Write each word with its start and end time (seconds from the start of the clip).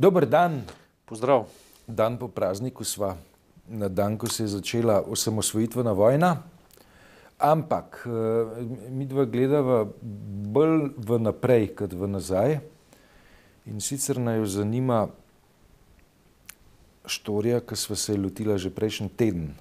Dober 0.00 0.24
dan. 0.24 0.64
Pozdrav. 1.04 1.44
Dan 1.84 2.16
po 2.16 2.24
prazniku 2.24 2.88
sva 2.88 3.20
na 3.68 3.84
dan, 3.92 4.16
ko 4.16 4.24
se 4.32 4.48
je 4.48 4.56
začela 4.56 5.02
osamosvojitvena 5.04 5.92
vojna. 5.92 6.40
Ampak 7.36 8.08
eh, 8.08 8.64
mi 8.88 9.04
dva 9.04 9.28
gledava 9.28 9.84
bolj 10.56 10.96
v 10.96 11.18
naprej, 11.20 11.66
kot 11.76 11.92
v 11.92 12.08
nazaj. 12.08 12.56
In 13.68 13.84
sicer 13.84 14.16
naj 14.16 14.40
jo 14.40 14.46
zanima 14.48 15.02
štorija, 17.04 17.58
ki 17.60 17.76
sva 17.76 17.96
se 18.00 18.16
lotila 18.16 18.56
že 18.56 18.72
prejšnji 18.72 19.10
teden. 19.20 19.52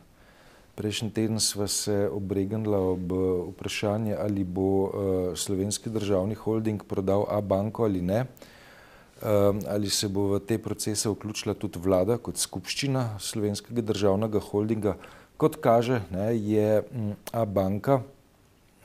Prejšnji 0.80 1.12
teden 1.12 1.44
sva 1.44 1.68
se 1.68 2.08
obregnila 2.08 2.80
ob 2.80 3.12
vprašanje, 3.52 4.16
ali 4.16 4.48
bo 4.48 4.64
uh, 4.72 4.88
slovenski 5.36 5.92
državni 5.92 6.40
holding 6.40 6.88
prodal 6.88 7.28
A 7.28 7.42
banko 7.44 7.84
ali 7.84 8.00
ne. 8.00 8.24
Uh, 8.24 8.56
ali 9.68 9.90
se 9.90 10.08
bo 10.08 10.28
v 10.34 10.40
te 10.40 10.58
procese 10.58 11.10
vključila 11.10 11.54
tudi 11.60 11.80
vlada 11.80 12.18
kot 12.18 12.38
skupščina 12.38 13.20
slovenskega 13.20 13.82
državnega 13.82 14.40
holdinga. 14.40 14.96
Kot 15.40 15.58
kaže, 15.64 16.02
ne, 16.12 16.32
je 16.36 16.84
m, 16.92 17.14
A 17.32 17.46
banka 17.46 18.02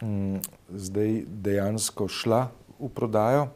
m, 0.02 0.40
zdaj 0.70 1.22
dejansko 1.26 2.08
šla 2.08 2.48
v 2.78 2.90
prodajo 2.94 3.48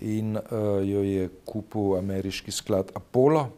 in 0.00 0.36
uh, 0.36 0.80
jo 0.84 1.00
je 1.04 1.30
kupil 1.48 1.96
ameriški 1.96 2.52
sklad 2.52 2.92
Apollo 2.94 3.48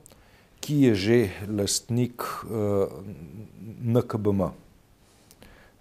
ki 0.60 0.90
je 0.90 0.94
že 0.94 1.18
lastnik 1.48 2.20
uh, 2.20 2.50
eh, 2.50 2.86
NKBM, 3.88 4.52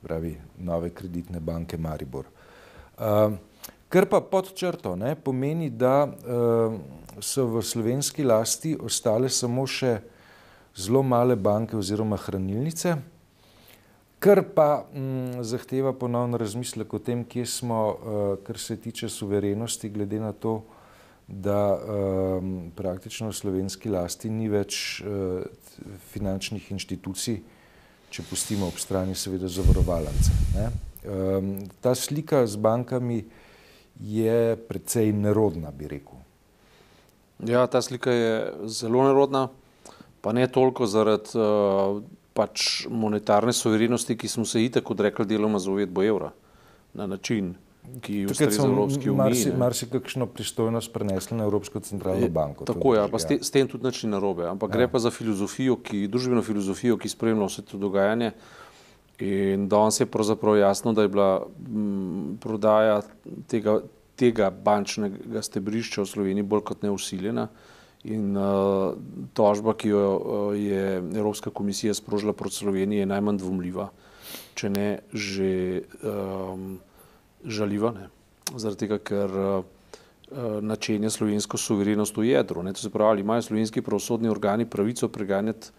pravi 0.01 0.37
Nove 0.63 0.89
kreditne 0.93 1.39
banke 1.39 1.77
Maribor. 1.77 2.25
Uh, 2.97 3.35
kar 3.89 4.05
pa 4.05 4.21
pod 4.21 4.53
črto 4.53 4.95
ne, 4.95 5.15
pomeni, 5.15 5.69
da 5.69 6.05
uh, 6.05 6.77
so 7.19 7.47
v 7.47 7.63
slovenski 7.63 8.23
lasti 8.23 8.75
ostale 8.79 9.29
samo 9.29 9.65
še 9.67 9.99
zelo 10.77 11.01
male 11.03 11.35
banke 11.35 11.77
oziroma 11.77 12.19
hranilnice, 12.21 12.97
kar 14.19 14.43
pa 14.53 14.85
m, 14.93 15.01
mm, 15.01 15.43
zahteva 15.43 15.93
ponovno 15.93 16.37
razmislek 16.37 16.93
o 16.93 16.99
tem, 16.99 17.23
kje 17.25 17.45
smo, 17.45 17.81
uh, 17.87 18.25
kar 18.45 18.59
se 18.59 18.77
tiče 18.77 19.09
suverenosti, 19.09 19.89
glede 19.89 20.19
na 20.19 20.33
to, 20.33 20.61
da 21.27 21.75
um, 21.75 22.71
praktično 22.75 23.27
v 23.27 23.35
slovenski 23.35 23.89
lasti 23.91 24.29
ni 24.31 24.47
več 24.47 25.01
uh, 25.03 25.43
finančnih 26.13 26.69
inštitucij, 26.71 27.41
če 28.07 28.23
pustimo 28.29 28.69
ob 28.71 28.77
strani 28.79 29.15
seveda 29.15 29.49
zavarovalance. 29.51 30.31
Um, 31.03 31.67
ta 31.83 31.91
slika 31.95 32.45
z 32.47 32.55
bankami 32.55 33.25
je 33.99 34.55
precej 34.55 35.13
nerodna, 35.13 35.71
bi 35.71 35.87
rekel. 35.87 36.19
Ja, 37.39 37.67
ta 37.67 37.81
slika 37.81 38.11
je 38.11 38.53
zelo 38.65 39.03
nerodna, 39.03 39.47
pa 40.21 40.33
ne 40.33 40.47
toliko 40.47 40.87
zaradi 40.89 41.37
uh, 41.37 42.01
pač 42.37 42.87
monetarne 42.89 43.53
soverenosti, 43.53 44.17
ki 44.17 44.29
smo 44.29 44.45
se 44.45 44.63
itak 44.65 44.89
odrekli 44.91 45.25
deloma 45.25 45.59
za 45.59 45.71
uvedbo 45.71 46.03
evra 46.03 46.31
na 46.93 47.07
način, 47.07 47.53
ki 48.01 48.25
ustreza 48.25 48.65
Evropski 48.65 49.09
uniji. 49.09 49.53
Marsikakšno 49.57 50.27
pristojnost 50.27 50.93
prenesli 50.93 51.37
na 51.37 51.45
Evropsko 51.45 51.79
centralno 51.79 52.29
banko. 52.29 52.65
Tako 52.65 52.95
je, 52.95 53.07
pa 53.11 53.21
ja. 53.21 53.37
s 53.41 53.51
tem 53.53 53.69
tudi 53.69 53.85
nič 53.85 54.03
ni 54.03 54.11
narobe, 54.11 54.47
ampak 54.49 54.73
ja. 54.73 54.77
gre 54.77 54.87
pa 54.91 54.99
za 54.99 55.11
filozofijo, 55.13 55.77
ki, 55.81 56.07
družbeno 56.11 56.41
filozofijo, 56.45 56.97
ki 56.97 57.09
spremlja 57.09 57.49
vse 57.49 57.65
to 57.65 57.81
dogajanje. 57.81 58.33
In 59.19 59.67
danes 59.67 59.99
je 59.99 60.05
pravzaprav 60.05 60.57
jasno, 60.57 60.93
da 60.93 61.01
je 61.01 61.07
bila 61.07 61.45
m, 61.69 61.81
mm, 61.81 62.37
prodaja 62.41 63.01
tega, 63.47 63.79
tega 64.15 64.49
bančnega 64.51 65.41
stebrišča 65.41 66.03
v 66.03 66.09
Sloveniji 66.09 66.45
bolj 66.45 66.61
kot 66.69 66.83
neusiljena. 66.85 67.47
In 68.05 68.37
uh, 68.37 68.93
tožba, 69.33 69.73
ki 69.73 69.89
jo 69.89 70.03
uh, 70.17 70.51
je 70.53 71.01
Evropska 71.17 71.49
komisija 71.49 71.93
sprožila 71.97 72.33
proti 72.33 72.55
Sloveniji, 72.55 72.99
je 72.99 73.09
najmanj 73.09 73.39
dvomljiva, 73.41 73.87
če 74.53 74.69
ne 74.69 74.89
že 75.13 75.49
um, 76.05 76.77
žaljiva, 77.43 77.91
ne? 77.97 78.05
zaradi 78.53 78.85
tega, 78.85 78.99
ker 79.01 79.33
uh, 79.33 79.65
načenja 80.61 81.09
slovensko 81.09 81.57
suverenost 81.57 82.17
v 82.17 82.29
jedru. 82.29 82.61
Ne? 82.63 82.73
To 82.77 82.85
se 82.85 82.93
pravi, 82.93 83.25
imajo 83.25 83.49
slovenski 83.49 83.81
pravosodni 83.81 84.29
organi 84.29 84.69
pravico 84.69 85.09
preganjati 85.09 85.73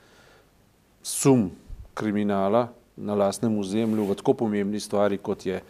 sum 1.02 1.50
kriminala 1.94 2.66
na 2.98 3.14
lastnem 3.14 3.58
ozemlju 3.58 4.04
v 4.04 4.16
tako 4.18 4.34
pomembni 4.34 4.80
stvari, 4.80 5.18
kot 5.18 5.46
je, 5.46 5.60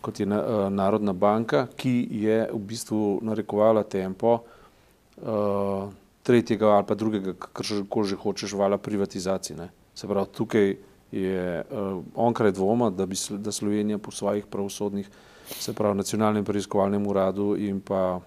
kot 0.00 0.20
je 0.20 0.26
na, 0.26 0.40
uh, 0.42 0.72
Narodna 0.72 1.12
banka, 1.12 1.66
ki 1.76 2.08
je 2.10 2.38
v 2.52 2.58
bistvu 2.58 3.18
narekovala 3.22 3.84
tempo 3.84 4.38
uh, 4.42 5.88
tretjega 6.22 6.74
ali 6.74 6.86
pa 6.88 6.94
drugega, 6.94 7.34
kar 7.34 7.64
že 7.64 8.16
hočeš, 8.16 8.52
vala 8.52 8.78
privatizacije. 8.78 9.56
Ne? 9.56 9.68
Se 9.94 10.08
pravi, 10.08 10.28
tukaj 10.34 10.76
je 11.12 11.64
uh, 11.70 12.02
onkraj 12.14 12.52
dvoma, 12.52 12.90
da 12.90 13.06
bi 13.06 13.16
da 13.38 13.52
Slovenija 13.52 13.98
po 13.98 14.10
svojih 14.10 14.46
pravosodnih, 14.46 15.10
se 15.46 15.72
pravi 15.72 15.96
nacionalnem 15.96 16.44
preiskovalnem 16.44 17.06
uradu 17.06 17.54
in 17.56 17.80
pa 17.80 18.20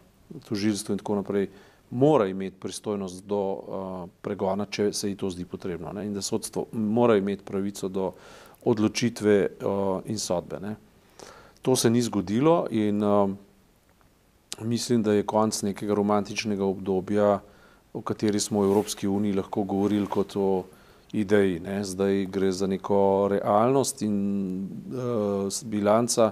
tožilstvu 0.48 0.94
in 0.94 1.00
tako 1.00 1.16
naprej, 1.16 1.50
mora 1.90 2.28
imeti 2.28 2.56
pristojnost 2.60 3.24
do 3.26 3.40
uh, 3.40 4.10
pregona, 4.22 4.66
če 4.66 4.92
se 4.94 5.10
ji 5.10 5.16
to 5.16 5.30
zdi 5.30 5.46
potrebno. 5.46 5.94
Ne? 5.94 6.06
In 6.06 6.14
da 6.14 6.22
sodstvo 6.22 6.66
mora 6.72 7.16
imeti 7.18 7.44
pravico 7.44 7.88
do 7.88 8.12
odločitve 8.66 9.38
uh, 9.48 10.02
in 10.06 10.20
sodbe. 10.20 10.60
Ne? 10.60 10.76
To 11.62 11.76
se 11.76 11.90
ni 11.90 12.02
zgodilo 12.02 12.68
in 12.72 13.04
uh, 13.04 13.30
mislim, 14.62 15.04
da 15.04 15.14
je 15.14 15.26
konc 15.26 15.62
nekega 15.62 15.94
romantičnega 15.94 16.66
obdobja, 16.66 17.40
o 17.94 18.02
kateri 18.02 18.40
smo 18.40 18.62
v 18.62 18.72
Evropski 18.72 19.08
uniji 19.08 19.34
lahko 19.34 19.64
govorili 19.64 20.08
kot 20.08 20.36
o 20.36 20.64
ideji. 21.12 21.60
Ne? 21.60 21.84
Zdaj 21.84 22.26
gre 22.26 22.52
za 22.52 22.68
neko 22.68 23.28
realnost 23.32 24.02
in 24.02 24.18
uh, 24.92 25.48
bilanca, 25.64 26.32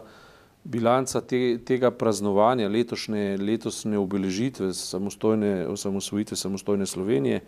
bilanca 0.66 1.22
te, 1.22 1.58
tega 1.66 1.92
praznovanja 1.92 2.70
letošnje, 2.70 3.38
letošnje 3.38 3.98
obeležitve 3.98 4.74
samostojne, 4.74 5.68
osamosvojitve 5.68 6.38
samostojne 6.38 6.86
Slovenije 6.86 7.42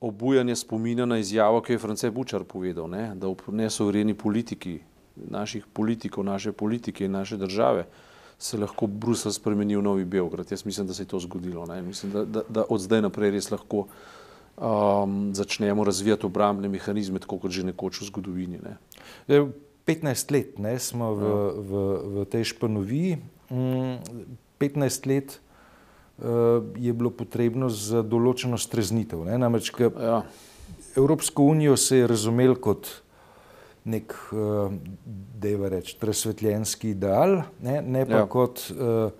obujanje 0.00 0.56
spomina 0.56 1.06
na 1.06 1.18
izjavo, 1.18 1.60
ki 1.60 1.76
je 1.76 1.78
France 1.78 2.10
Bučar 2.10 2.44
povedal, 2.44 2.88
ne? 2.90 3.12
da 3.14 3.28
v 3.28 3.36
nesovereni 3.52 4.14
politiki 4.14 4.80
naših 5.16 5.66
politikov, 5.72 6.24
naše 6.24 6.52
politike 6.52 7.04
in 7.04 7.12
naše 7.12 7.36
države 7.36 7.80
uh, 7.80 8.04
se 8.38 8.58
lahko 8.58 8.86
Bruselj 8.86 9.32
spremeni 9.32 9.76
v 9.76 9.82
Novi 9.82 10.04
Beograd. 10.04 10.50
Jaz 10.50 10.64
mislim, 10.64 10.86
da 10.86 10.94
se 10.94 11.02
je 11.02 11.06
to 11.06 11.18
zgodilo. 11.20 11.66
Mislim, 11.82 12.12
da, 12.12 12.24
da, 12.24 12.42
da 12.48 12.64
od 12.68 12.80
zdaj 12.80 13.02
naprej 13.02 13.30
res 13.30 13.50
lahko 13.50 13.86
um, 14.56 15.34
začnemo 15.34 15.84
razvijati 15.84 16.26
obrambne 16.26 16.68
mehanizme, 16.68 17.18
tako 17.18 17.38
kot 17.38 17.50
že 17.50 17.64
nekoč 17.66 18.00
v 18.00 18.08
zgodovini. 18.10 18.60
Ne. 18.62 18.76
15 19.86 20.32
let 20.32 20.58
ne, 20.58 20.78
smo 20.78 21.14
v, 21.14 21.22
ja. 21.22 21.34
v, 21.54 21.72
v 22.02 22.24
tej 22.26 22.44
španoviji. 22.44 23.18
15 23.48 23.50
mm, 24.58 25.10
let 25.10 25.38
uh, 25.38 26.64
je 26.74 26.92
bilo 26.92 27.12
potrebno 27.14 27.70
za 27.70 28.02
določeno 28.02 28.58
streznitev. 28.58 29.26
Ne. 29.28 29.38
Namreč, 29.38 29.70
ja. 29.78 30.24
Evropsko 30.96 31.46
unijo 31.52 31.76
se 31.76 32.02
je 32.02 32.08
razumel 32.08 32.56
kot 32.56 32.88
nek, 33.86 34.10
uh, 34.34 34.72
da 35.38 35.52
je 35.52 35.70
reč, 35.70 35.94
razsvetljenski 36.02 36.96
ideal, 36.96 37.44
ne, 37.62 37.78
ne 37.82 38.02
pa 38.08 38.24
ja. 38.24 38.26
kot 38.26 38.64
uh, 38.74 39.14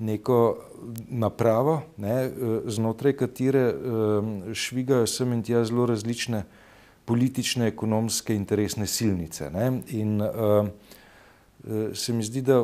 neko 0.00 0.56
napravo, 1.08 1.82
ne, 1.96 2.26
uh, 2.26 2.58
znotraj 2.66 3.12
katere 3.20 3.66
uh, 3.68 4.54
švigajo 4.56 5.06
sem 5.06 5.32
in 5.36 5.42
tja 5.44 5.64
zelo 5.64 5.86
različne 5.86 6.44
politične, 7.04 7.66
ekonomske, 7.68 8.34
interesne 8.34 8.86
silnice. 8.86 9.50
Ne. 9.50 9.82
In 9.98 10.20
uh, 10.22 10.68
se 11.94 12.12
mi 12.12 12.24
zdi, 12.24 12.42
da 12.42 12.62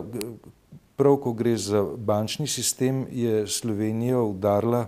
prav, 0.96 1.16
ko 1.20 1.32
gre 1.36 1.56
za 1.56 1.82
bančni 1.82 2.46
sistem, 2.46 3.06
je 3.10 3.46
Slovenija 3.46 4.22
udarila 4.22 4.86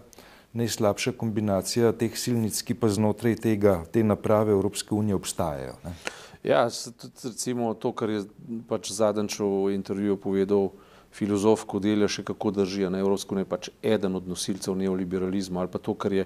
najslabša 0.52 1.12
kombinacija 1.12 1.92
teh 1.92 2.16
silnic, 2.16 2.62
ki 2.62 2.74
pa 2.74 2.88
znotraj 2.88 3.36
tega, 3.44 3.82
te 3.92 4.02
naprave 4.04 4.52
Evropske 4.52 4.94
unije 4.94 5.14
obstajajo. 5.14 5.76
Ne. 5.84 5.94
Ja, 6.42 6.68
tudi 6.70 7.28
recimo 7.28 7.74
to, 7.74 7.92
kar 7.92 8.10
je 8.10 8.22
pač 8.68 8.92
zadnjič 8.94 9.40
v 9.40 9.74
intervjuju 9.74 10.16
povedal 10.16 10.70
filozof, 11.12 11.64
ko 11.64 11.78
dela 11.78 12.08
še 12.08 12.22
kako 12.24 12.50
drži, 12.60 12.86
na 12.90 13.00
Evropsko 13.02 13.34
unijo 13.34 13.48
pač 13.48 13.70
eden 13.82 14.16
od 14.16 14.28
nosilcev 14.28 14.76
neoliberalizma 14.76 15.60
ali 15.60 15.72
pa 15.72 15.78
to, 15.78 15.94
kar 15.94 16.12
je 16.12 16.24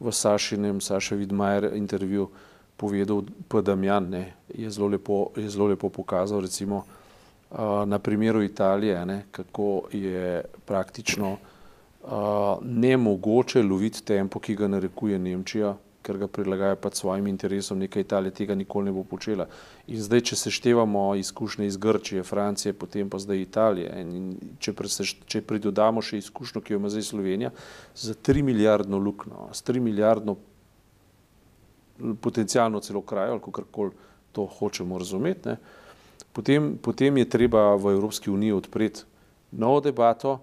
v 0.00 0.12
Sašinem, 0.12 0.80
Saša 0.80 1.16
Vidmajer 1.18 1.72
intervju 1.74 2.28
povedal 2.76 3.24
P. 3.48 3.62
Damjan, 3.62 4.10
ne, 4.10 4.24
je 4.54 4.70
zelo 4.70 4.88
lepo, 4.88 5.30
je 5.36 5.48
zelo 5.50 5.66
lepo 5.66 5.90
pokazal 5.90 6.40
recimo 6.40 6.84
uh, 6.84 7.82
na 7.86 7.98
primeru 7.98 8.42
Italije, 8.42 9.06
ne, 9.06 9.24
kako 9.30 9.88
je 9.92 10.44
praktično 10.66 11.32
uh, 11.32 12.10
nemogoče 12.62 13.62
loviti 13.62 14.04
tempo, 14.04 14.38
ki 14.38 14.54
ga 14.54 14.68
narekuje 14.68 15.18
Nemčija, 15.18 15.74
ker 16.08 16.16
ga 16.16 16.26
prilagaja 16.32 16.78
pač 16.80 17.02
svojim 17.02 17.26
interesom, 17.28 17.82
neka 17.84 18.00
Italija 18.00 18.32
tega 18.32 18.56
nikoli 18.56 18.88
ne 18.88 18.94
bo 18.96 19.04
počela. 19.04 19.44
In 19.92 20.00
zdaj, 20.00 20.22
če 20.30 20.38
seštevamo 20.40 21.02
izkušnje 21.20 21.68
iz 21.68 21.76
Grčije, 21.76 22.24
Francije, 22.24 22.72
potem 22.72 23.10
pa 23.12 23.20
zdaj 23.20 23.42
Italije, 23.44 23.90
in 24.00 24.30
če, 24.64 24.72
preseš, 24.78 25.18
če 25.28 25.44
pridodamo 25.44 26.00
še 26.00 26.22
izkušnjo, 26.22 26.64
ki 26.64 26.72
jo 26.72 26.80
ima 26.80 26.88
zdaj 26.92 27.04
Slovenija, 27.10 27.52
za 27.92 28.16
3 28.16 28.46
milijardno 28.48 29.00
lukno, 29.04 29.50
s 29.52 29.60
3 29.68 29.84
milijardno 29.84 30.38
potencijalno 32.24 32.80
celo 32.80 33.04
krajo, 33.04 33.36
ali 33.36 33.44
kako 33.44 33.68
koli 33.70 33.92
to 34.32 34.46
hočemo 34.46 34.98
razumeti, 34.98 35.52
ne, 35.52 35.56
potem, 36.32 36.76
potem 36.80 37.20
je 37.20 37.28
treba 37.28 37.74
v 37.76 37.92
Evropski 37.98 38.30
uniji 38.30 38.56
odpreti 38.56 39.04
novo 39.52 39.80
debato 39.84 40.38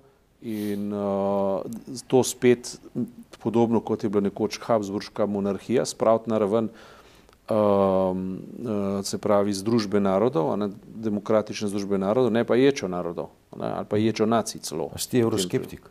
in 0.45 0.94
uh, 0.94 1.62
to 2.07 2.24
spet 2.24 2.77
podobno 3.42 3.80
kot 3.80 4.03
je 4.03 4.09
bila 4.09 4.21
nekoč 4.21 4.59
Habsburška 4.62 5.25
monarhija, 5.25 5.86
spraviti 5.86 6.30
na 6.30 6.38
raven 6.38 6.69
um, 7.50 7.56
uh, 7.56 9.06
se 9.06 9.18
pravi 9.18 9.53
združbe 9.53 10.00
narodov, 10.00 10.53
ne, 10.57 10.69
demokratične 10.86 11.68
združbe 11.68 11.97
narodov, 11.97 12.31
ne 12.33 12.45
pa 12.45 12.56
ječo 12.56 12.88
narodov 12.88 13.33
ne, 13.57 13.71
ali 13.71 13.86
pa 13.89 13.97
ječo 13.97 14.25
nacij 14.25 14.62
celo. 14.62 14.89
A 14.94 15.01
ste 15.01 15.19
euroskeptik? 15.25 15.89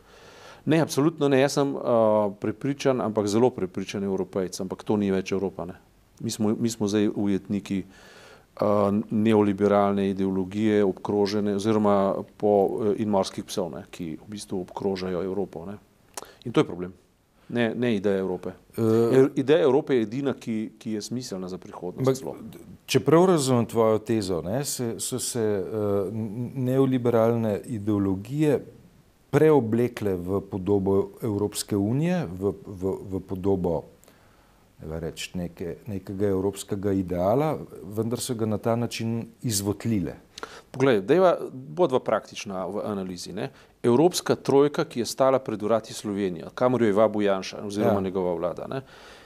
Ne, 0.65 0.79
absolutno 0.81 1.27
ne, 1.27 1.39
jaz 1.43 1.59
sem 1.59 1.75
uh, 1.75 2.31
prepričan, 2.39 3.01
ampak 3.01 3.27
zelo 3.27 3.49
prepričan 3.49 4.03
evropejc, 4.03 4.59
ampak 4.63 4.83
to 4.83 4.97
ni 4.97 5.11
več 5.11 5.35
Evropa. 5.35 5.65
Ne. 5.65 5.75
Mi, 6.19 6.31
smo, 6.31 6.55
mi 6.59 6.69
smo 6.69 6.87
zdaj 6.87 7.11
ujetniki 7.11 7.83
uh, 7.83 8.14
neoliberalne 9.09 10.09
ideologije, 10.09 10.83
obkrožene 10.83 11.55
oziroma 11.55 12.13
po 12.37 12.53
uh, 12.65 12.93
in 12.97 13.09
morskih 13.09 13.43
psov, 13.43 13.71
ne, 13.75 13.83
ki 13.91 14.15
v 14.15 14.29
bistvu 14.31 14.61
obkrožajo 14.61 15.23
Evropo. 15.23 15.65
Ne. 15.65 15.75
In 16.45 16.51
to 16.51 16.63
je 16.63 16.67
problem. 16.67 16.93
Ne, 17.49 17.75
ne 17.75 17.95
ideja 17.95 18.17
Evrope. 18.19 18.55
Uh, 18.77 19.27
ideja 19.35 19.59
Evrope 19.67 19.95
je 19.95 20.01
edina, 20.01 20.33
ki, 20.33 20.71
ki 20.79 20.95
je 20.95 21.01
smiselna 21.01 21.47
za 21.47 21.57
prihodnost. 21.57 22.23
Če 22.85 22.99
prav 23.05 23.25
razumem 23.29 23.65
tvojo 23.65 23.99
tezo, 23.99 24.39
ne, 24.41 24.63
se, 24.65 24.95
so 24.99 25.19
se 25.19 25.43
uh, 25.43 26.07
neoliberalne 26.55 27.59
ideologije 27.65 28.61
preoblekle 29.35 30.15
v 30.15 30.39
podobo 30.49 31.11
Evropske 31.21 31.77
unije, 31.77 32.23
v, 32.39 32.53
v, 32.65 32.95
v 33.11 33.19
podobo 33.19 33.83
reč, 34.81 35.29
neke, 35.33 35.77
nekega 35.87 36.27
evropskega 36.27 36.93
ideala, 36.93 37.55
vendar 37.83 38.19
so 38.19 38.35
ga 38.35 38.45
na 38.45 38.57
ta 38.57 38.75
način 38.75 39.25
izvotlile. 39.41 40.15
Poglej, 40.71 41.01
dejva, 41.01 41.37
bodva 41.51 41.99
praktična 41.99 42.65
v 42.67 42.81
analizi. 42.85 43.33
Ne? 43.33 43.49
Evropska 43.83 44.35
trojka, 44.35 44.85
ki 44.85 44.99
je 44.99 45.05
stala 45.05 45.39
pred 45.39 45.63
urati 45.63 45.93
Slovenije, 45.93 46.51
kamor 46.55 46.81
jo 46.81 46.87
je 46.87 46.93
vabu 46.93 47.21
Janša 47.21 47.63
oziroma 47.65 48.01
ja. 48.01 48.01
njegova 48.01 48.33
vlada, 48.35 48.67
ne? 48.67 48.81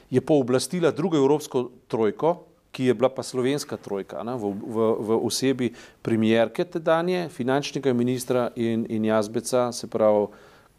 je 0.09 0.21
pooblastila 0.21 0.91
drugo 0.91 1.17
evropsko 1.17 1.69
trojko, 1.87 2.37
ki 2.71 2.85
je 2.85 2.93
bila 2.93 3.09
pa 3.09 3.23
slovenska 3.23 3.77
trojka 3.77 4.23
ne, 4.23 4.35
v, 4.37 4.53
v, 4.53 4.89
v 4.99 5.17
osebi 5.25 5.71
premijerke 6.01 6.65
tedanje, 6.65 7.29
finančnega 7.29 7.93
ministra 7.93 8.49
in, 8.55 8.85
in 8.89 9.05
jazbeca, 9.05 9.71
se 9.71 9.87
pravi 9.87 10.27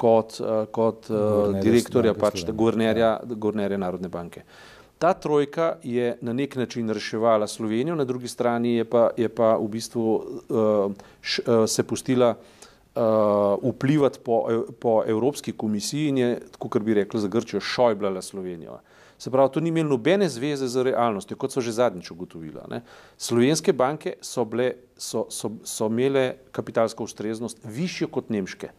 kot, 0.00 0.38
uh, 0.40 0.64
kot 0.72 1.10
uh, 1.12 1.56
direktorja, 1.60 2.14
pač 2.16 2.46
guvernerja, 2.48 3.16
ja. 3.20 3.34
guvernerja 3.36 3.80
Narodne 3.80 4.08
banke. 4.08 4.44
Ta 5.00 5.14
trojka 5.16 5.74
je 5.82 6.12
na 6.20 6.32
nek 6.36 6.56
način 6.60 6.90
reševala 6.92 7.46
Slovenijo, 7.48 7.94
na 7.96 8.04
drugi 8.04 8.28
strani 8.28 8.74
je 8.74 8.84
pa, 8.84 9.10
je 9.16 9.28
pa 9.28 9.54
v 9.56 9.68
bistvu 9.72 10.04
uh, 10.12 10.92
š, 11.22 11.44
uh, 11.46 11.64
se 11.68 11.84
pustila 11.88 12.34
uh, 12.36 13.72
vplivati 13.74 14.20
po, 14.24 14.44
po 14.80 15.00
Evropski 15.06 15.52
komisiji 15.52 16.08
in 16.08 16.18
je, 16.18 16.30
kot 16.58 16.82
bi 16.82 16.94
rekli 16.94 17.20
za 17.20 17.28
Grčijo, 17.28 17.60
šojblala 17.60 18.22
Slovenijo. 18.22 18.80
Se 19.20 19.30
pravi, 19.30 19.52
to 19.52 19.60
ni 19.60 19.68
imelo 19.68 19.88
nobene 19.88 20.28
zveze 20.28 20.68
z 20.68 20.84
realnostjo, 20.84 21.36
kot 21.36 21.52
so 21.52 21.60
že 21.60 21.76
zadnjič 21.76 22.10
ugotovila. 22.10 22.64
Ne. 22.72 22.82
Slovenske 23.20 23.72
banke 23.72 24.14
so, 24.20 24.44
bile, 24.48 24.72
so, 24.96 25.26
so, 25.28 25.50
so 25.64 25.88
imele 25.92 26.38
kapitalsko 26.56 27.04
ustreznost 27.04 27.60
višjo 27.64 28.08
kot 28.08 28.32
nemške. 28.32 28.70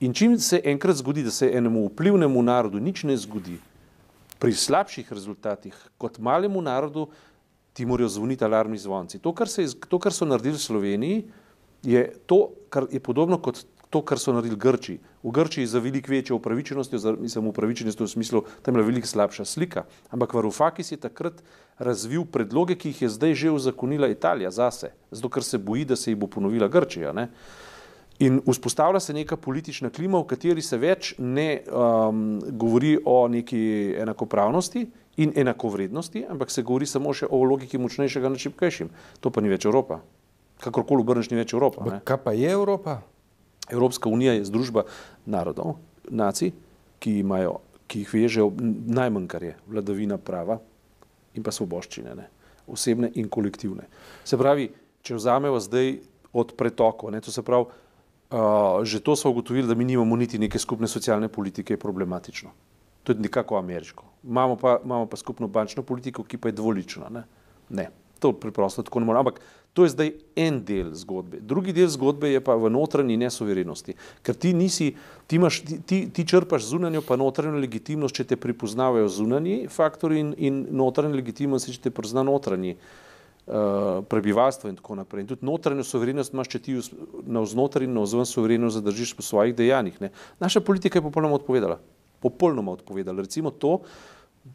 In 0.00 0.14
čim 0.14 0.38
se 0.38 0.60
enkrat 0.64 0.96
zgodi, 0.96 1.22
da 1.22 1.30
se 1.30 1.50
enemu 1.52 1.86
vplivnemu 1.88 2.42
narodu 2.42 2.80
nič 2.80 3.02
ne 3.04 3.16
zgodi, 3.16 3.58
pri 4.40 4.54
slabših 4.56 5.12
rezultatih 5.12 5.76
kot 6.00 6.18
malemu 6.18 6.62
narodu, 6.64 7.10
ti 7.76 7.84
morajo 7.86 8.08
zvoniti 8.08 8.44
alarmni 8.44 8.78
zvonci. 8.80 9.20
To, 9.20 9.34
kar, 9.36 9.48
se, 9.48 9.66
to, 9.88 9.98
kar 10.00 10.16
so 10.16 10.24
naredili 10.24 10.56
v 10.56 10.62
Sloveniji, 10.62 11.18
je 11.84 12.06
to, 12.26 12.48
kar 12.72 12.88
je 12.90 13.00
podobno 13.00 13.38
kot 13.38 13.60
to, 13.90 14.00
kar 14.06 14.18
so 14.18 14.32
naredili 14.32 14.56
Grči. 14.56 14.96
V 15.22 15.32
Grčiji 15.34 15.66
za 15.66 15.82
velik 15.82 16.08
večjo 16.08 16.38
upravičenost, 16.40 16.94
mislim, 17.20 17.50
upravičenost 17.52 18.00
v 18.00 18.08
smislu, 18.08 18.42
tam 18.62 18.72
je 18.72 18.78
bila 18.78 18.86
veliko 18.86 19.06
slabša 19.06 19.44
slika, 19.44 19.84
ampak 20.10 20.34
Varufakis 20.34 20.92
je 20.92 21.00
takrat 21.00 21.42
razvil 21.78 22.24
predloge, 22.24 22.78
ki 22.78 22.94
jih 22.94 23.02
je 23.02 23.08
zdaj 23.08 23.34
že 23.34 23.50
uzakonila 23.50 24.08
Italija 24.08 24.50
zase, 24.50 24.94
zato 25.10 25.28
ker 25.28 25.44
se 25.44 25.58
boji, 25.58 25.84
da 25.84 25.96
se 25.96 26.10
jih 26.10 26.18
bo 26.18 26.26
ponovila 26.26 26.68
Grčija. 26.68 27.12
Ne? 27.12 27.28
In 28.20 28.40
vzpostavlja 28.44 29.00
se 29.00 29.14
neka 29.16 29.36
politična 29.36 29.90
klima, 29.90 30.18
v 30.20 30.28
kateri 30.28 30.62
se 30.62 30.76
več 30.76 31.14
ne 31.18 31.62
um, 31.64 32.40
govori 32.52 32.98
o 33.04 33.28
neki 33.28 33.60
enakopravnosti 34.02 34.82
in 35.24 35.32
enakovrednosti, 35.36 36.26
ampak 36.28 36.52
se 36.52 36.62
govori 36.62 36.86
samo 36.86 37.14
še 37.16 37.30
o 37.30 37.40
logiki 37.48 37.80
močnejšega 37.80 38.28
nad 38.28 38.42
šibkejšim. 38.42 38.90
To 39.24 39.32
pa 39.32 39.40
ni 39.40 39.48
več 39.48 39.64
Evropa. 39.64 40.02
Kakorkoli 40.60 41.00
obrneš, 41.00 41.30
ni 41.32 41.40
več 41.40 41.56
Evropa. 41.56 42.02
Kaj 42.04 42.20
pa 42.24 42.36
je 42.36 42.52
Evropa? 42.52 42.98
Evropska 43.70 44.12
unija 44.12 44.36
je 44.36 44.44
združba 44.44 44.84
narodov, 45.24 45.78
nacij, 46.10 46.52
ki, 47.00 47.20
imajo, 47.24 47.60
ki 47.88 48.04
jih 48.04 48.14
veže 48.14 48.44
najmanj, 49.00 49.28
kar 49.32 49.48
je 49.48 49.56
vladavina 49.70 50.18
prava 50.20 50.60
in 51.32 51.46
pa 51.46 51.54
svoboščine, 51.54 52.14
ne? 52.18 52.28
osebne 52.70 53.08
in 53.18 53.28
kolektivne. 53.32 53.88
Se 54.28 54.36
pravi, 54.38 54.68
če 55.02 55.16
vzamemo 55.16 55.58
zdaj 55.62 55.96
od 56.36 56.52
pretokov, 56.58 57.14
to 57.24 57.32
se 57.32 57.42
pravi, 57.42 57.88
uh, 58.30 58.84
že 58.84 59.00
to 59.00 59.16
smo 59.16 59.30
ugotovili, 59.30 59.68
da 59.68 59.74
mi 59.74 59.84
nimamo 59.84 60.16
niti 60.16 60.38
neke 60.38 60.58
skupne 60.58 60.88
socialne 60.88 61.28
politike, 61.28 61.72
je 61.72 61.78
problematično. 61.78 62.50
To 63.02 63.12
je 63.12 63.18
nekako 63.18 63.58
ameriško. 63.58 64.04
Imamo 64.24 64.56
pa, 64.56 64.78
imamo 64.84 65.06
pa 65.06 65.16
skupno 65.16 65.48
bančno 65.48 65.82
politiko, 65.82 66.24
ki 66.24 66.38
pa 66.38 66.48
je 66.48 66.52
dvolična. 66.52 67.08
Ne, 67.08 67.24
ne 67.68 67.90
to 68.20 68.32
preprosto 68.32 68.82
tako 68.82 69.00
ne 69.00 69.06
more. 69.06 69.18
Ampak 69.18 69.40
To 69.72 69.84
je 69.86 69.92
zdaj 69.94 70.08
en 70.36 70.64
del 70.66 70.90
zgodbe. 70.98 71.38
Drugi 71.40 71.72
del 71.72 71.86
zgodbe 71.88 72.32
je 72.32 72.40
pa 72.42 72.56
v 72.58 72.70
notranji 72.74 73.14
nesoverenosti, 73.20 73.94
ker 74.26 74.34
ti, 74.34 74.50
nisi, 74.54 74.88
ti, 75.30 75.38
imaš, 75.38 75.60
ti, 75.86 76.00
ti 76.10 76.24
črpaš 76.26 76.72
zunanjo 76.72 77.04
pa 77.06 77.14
notranjo 77.16 77.60
legitimnost, 77.62 78.16
če 78.18 78.26
te 78.32 78.36
pripoznavajo 78.36 79.06
zunanji 79.08 79.68
faktori 79.70 80.18
in, 80.24 80.34
in 80.38 80.58
notranjo 80.74 81.14
legitimnost, 81.14 81.70
če 81.70 81.86
te 81.86 81.94
prizna 81.94 82.26
notranji 82.26 82.74
uh, 82.74 83.09
prebivalstvo 84.08 84.70
in 84.70 84.76
tako 84.76 84.94
naprej. 84.94 85.24
In 85.24 85.26
tudi 85.26 85.46
notranjo 85.46 85.84
soverenost 85.84 86.34
imaš, 86.34 86.48
če 86.48 86.58
ti 86.58 86.76
na 87.26 87.42
vznoter 87.42 87.82
in 87.82 87.94
na 87.94 88.04
vzven 88.04 88.28
soverenost 88.28 88.78
zadržiš 88.78 89.14
po 89.16 89.22
svojih 89.22 89.54
dejanjih. 89.56 90.00
Ne. 90.00 90.10
Naša 90.40 90.60
politika 90.60 90.98
je 90.98 91.02
popolnoma 91.02 91.34
odpovedala. 91.40 91.80
Popolnoma 92.20 92.72
odpovedala. 92.72 93.24
Recimo 93.24 93.50
to, 93.50 93.80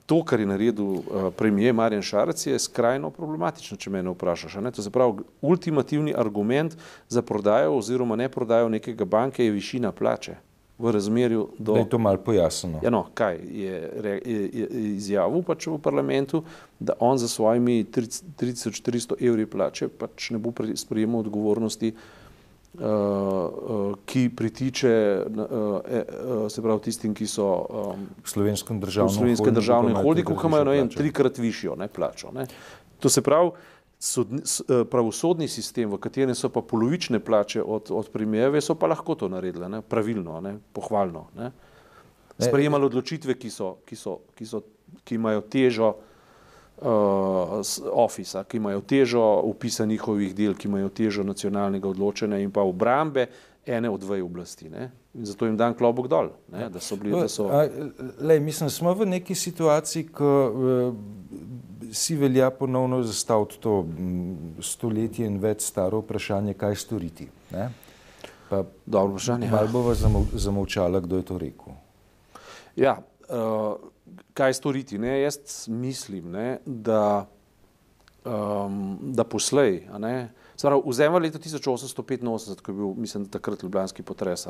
to, 0.06 0.22
kar 0.24 0.40
je 0.40 0.46
naredil 0.46 0.86
uh, 0.86 1.30
premijer 1.38 1.74
Marjan 1.74 2.02
Šarec, 2.02 2.46
je 2.48 2.60
skrajno 2.60 3.10
problematično, 3.10 3.78
če 3.78 3.90
me 3.90 4.04
ne 4.04 4.14
vprašaš. 4.14 4.60
Ne? 4.64 4.72
To 4.72 4.86
se 4.86 4.94
pravi, 4.94 5.26
ultimativni 5.42 6.14
argument 6.16 6.78
za 7.10 7.22
prodajo 7.22 7.78
oziroma 7.78 8.16
ne 8.16 8.30
prodajo 8.30 8.70
nekega 8.70 9.06
banke 9.06 9.46
je 9.46 9.52
višina 9.52 9.92
plače 9.92 10.38
v 10.78 10.92
razmerju 10.92 11.48
do. 11.58 11.74
Da 11.74 11.80
je 11.80 11.90
to 11.90 11.98
malo 11.98 12.18
pojasneno. 12.18 12.80
Ja, 12.84 12.90
no, 12.90 13.06
kaj 13.14 13.40
je, 13.48 13.78
je, 14.26 14.50
je 14.54 14.68
izjavil 14.96 15.44
pač 15.48 15.68
v 15.72 15.78
parlamentu, 15.80 16.44
da 16.80 16.94
on 17.00 17.18
za 17.18 17.28
svojimi 17.32 17.86
3400 17.86 19.16
evri 19.20 19.46
plače 19.46 19.88
pač 19.88 20.30
ne 20.36 20.42
bo 20.42 20.52
sprejemal 20.76 21.24
odgovornosti 21.24 21.94
uh, 21.96 22.00
uh, 22.80 23.96
ki 24.06 24.30
pritiče, 24.36 25.26
uh, 25.28 25.46
uh, 25.46 26.52
se 26.52 26.62
pravi, 26.62 26.82
tistim, 26.90 27.14
ki 27.16 27.28
so 27.28 27.48
um, 27.48 28.08
v 28.24 28.30
slovenskem 28.30 28.80
državnem. 28.80 29.14
V 29.14 29.18
slovenskem 29.20 29.56
državnem 29.56 29.96
holdingu, 29.96 30.36
ki 30.36 30.52
imajo 30.52 30.68
vem, 30.72 30.92
trikrat 30.92 31.40
višjo 31.40 31.80
ne, 31.80 31.88
plačo. 31.88 32.34
Ne. 32.36 32.48
To 33.00 33.10
se 33.10 33.22
pravi, 33.22 33.52
sodni, 34.06 34.42
pravosodni 34.92 35.48
sistem, 35.48 35.90
v 35.90 36.00
katerem 36.02 36.36
so 36.38 36.50
pa 36.54 36.62
polovične 36.62 37.20
plače 37.20 37.64
od, 37.64 37.90
od 37.90 38.10
primjeve, 38.14 38.62
so 38.62 38.76
pa 38.78 38.90
lahko 38.92 39.16
to 39.18 39.30
naredile, 39.32 39.70
ne, 39.70 39.82
pravilno, 39.82 40.42
ne, 40.46 40.58
pohvalno. 40.74 41.28
Ne. 41.38 41.52
Sprejemali 42.38 42.86
odločitve, 42.86 43.38
ki, 43.40 43.50
so, 43.50 43.78
ki, 43.88 43.96
so, 43.96 44.20
ki, 44.36 44.46
so, 44.46 44.62
ki 45.08 45.18
imajo 45.18 45.42
težo 45.50 45.90
uh, 45.96 47.64
ofisa, 47.96 48.44
ki 48.44 48.60
imajo 48.62 48.84
težo 48.86 49.24
upisa 49.48 49.88
njihovih 49.88 50.36
del, 50.36 50.54
ki 50.54 50.68
imajo 50.68 50.92
težo 50.94 51.24
nacionalnega 51.24 51.90
odločanja 51.90 52.42
in 52.44 52.52
pa 52.52 52.66
obrambe 52.68 53.30
ene 53.66 53.90
od 53.90 54.04
dveh 54.04 54.22
oblasti. 54.24 54.70
Ne? 54.70 54.92
In 55.16 55.26
zato 55.26 55.48
jim 55.48 55.58
dan 55.58 55.74
klobok 55.74 56.12
dol, 56.12 56.30
ne? 56.54 56.68
da 56.70 56.84
so 56.84 57.00
bili. 57.00 57.16
Da 57.18 57.32
so... 57.32 57.48
Lej, 58.20 58.44
mislim, 58.44 58.70
smo 58.70 58.94
v 58.94 59.08
neki 59.16 59.36
situaciji, 59.36 60.12
ko 60.14 60.34
uh, 60.52 61.00
si 61.94 62.16
velja 62.16 62.50
ponovno 62.50 63.04
zastaviti 63.04 63.60
to 63.60 63.86
stoletje 64.62 65.26
in 65.26 65.40
več 65.40 65.66
staro 65.66 66.02
vprašanje, 66.04 66.54
kaj 66.54 66.76
storiti. 66.76 67.28
Ne? 67.52 67.70
Pa 68.50 68.64
Dobro 68.86 69.16
vprašanje. 69.16 69.50
Malo 69.52 69.72
bova 69.74 69.96
zamolčala, 70.34 71.00
kdo 71.00 71.18
je 71.18 71.26
to 71.26 71.38
rekel. 71.38 71.74
Ja, 72.76 72.98
uh, 73.30 73.76
kaj 74.34 74.54
storiti. 74.54 75.00
Ne? 75.02 75.22
Jaz 75.22 75.68
mislim, 75.68 76.32
ne, 76.32 76.60
da, 76.66 77.26
um, 78.26 78.98
da 79.16 79.24
poslej, 79.24 79.84
vzemimo 80.86 81.20
leto 81.20 81.40
1885, 81.40 82.62
ko 82.62 82.72
je 82.72 82.76
bil, 82.76 82.94
mislim, 82.98 83.28
takrat 83.30 83.64
ljubljanski 83.64 84.04
potres. 84.04 84.48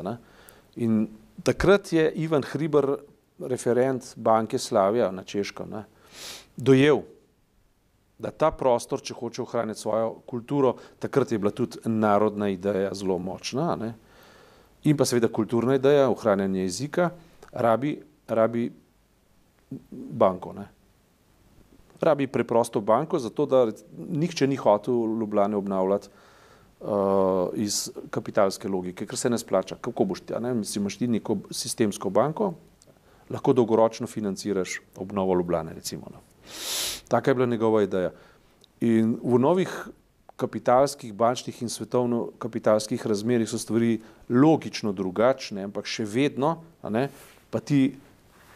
In 0.76 1.08
takrat 1.42 1.92
je 1.92 2.10
Ivan 2.14 2.42
Hriber, 2.42 2.96
referent 3.38 4.14
banke 4.16 4.58
Slavija 4.58 5.10
na 5.12 5.24
Češko, 5.24 5.66
ne, 5.66 5.84
dojel, 6.56 7.02
da 8.18 8.30
ta 8.30 8.50
prostor, 8.50 9.02
če 9.04 9.14
hoče 9.14 9.42
ohraniti 9.42 9.80
svojo 9.80 10.14
kulturo, 10.26 10.76
takrat 10.98 11.32
je 11.32 11.38
bila 11.38 11.52
tudi 11.52 11.82
narodna 11.84 12.48
ideja 12.48 12.94
zelo 12.96 13.18
močna 13.18 13.74
ne, 13.76 13.92
in 14.88 14.96
pa 14.96 15.04
seveda 15.04 15.28
kulturna 15.28 15.76
ideja, 15.76 16.08
ohranjanje 16.10 16.62
jezika, 16.62 17.10
rabi, 17.52 17.96
rabi 18.28 18.70
banko. 19.90 20.52
Ne. 20.52 20.68
Rabi 22.00 22.26
preprosto 22.26 22.80
banko, 22.80 23.18
zato 23.18 23.46
da 23.46 23.66
nihče 23.96 24.46
ni 24.46 24.56
hotel 24.56 24.94
Ljubljane 25.20 25.56
obnavljati 25.56 26.08
uh, 26.80 26.88
iz 27.54 27.90
kapitalske 28.10 28.68
logike, 28.68 29.06
ker 29.06 29.18
se 29.18 29.30
ne 29.30 29.38
splača. 29.38 29.76
Kako 29.80 30.04
boš 30.04 30.20
ti, 30.20 30.34
ne? 30.40 30.54
Mislim, 30.54 30.82
imaš 30.82 30.98
ti 30.98 31.08
neko 31.08 31.38
sistemsko 31.50 32.10
banko, 32.10 32.52
lahko 33.30 33.52
dolgoročno 33.52 34.06
financiraš 34.06 34.80
obnovo 34.96 35.34
Ljubljane, 35.34 35.74
recimo. 35.74 36.12
No. 36.12 36.20
Taka 37.08 37.30
je 37.30 37.34
bila 37.34 37.46
njegova 37.46 37.82
ideja. 37.82 38.10
In 38.80 39.16
v 39.22 39.38
novih 39.38 39.70
kapitalskih, 40.36 41.14
bančnih 41.14 41.62
in 41.62 41.68
svetovno 41.68 42.28
kapitalskih 42.38 43.06
razmerih 43.06 43.48
so 43.48 43.58
stvari 43.58 44.00
logično 44.28 44.92
drugačne, 44.92 45.64
ampak 45.64 45.88
še 45.88 46.04
vedno, 46.04 46.58
ne, 46.84 47.08
pa 47.50 47.60
ti 47.60 47.96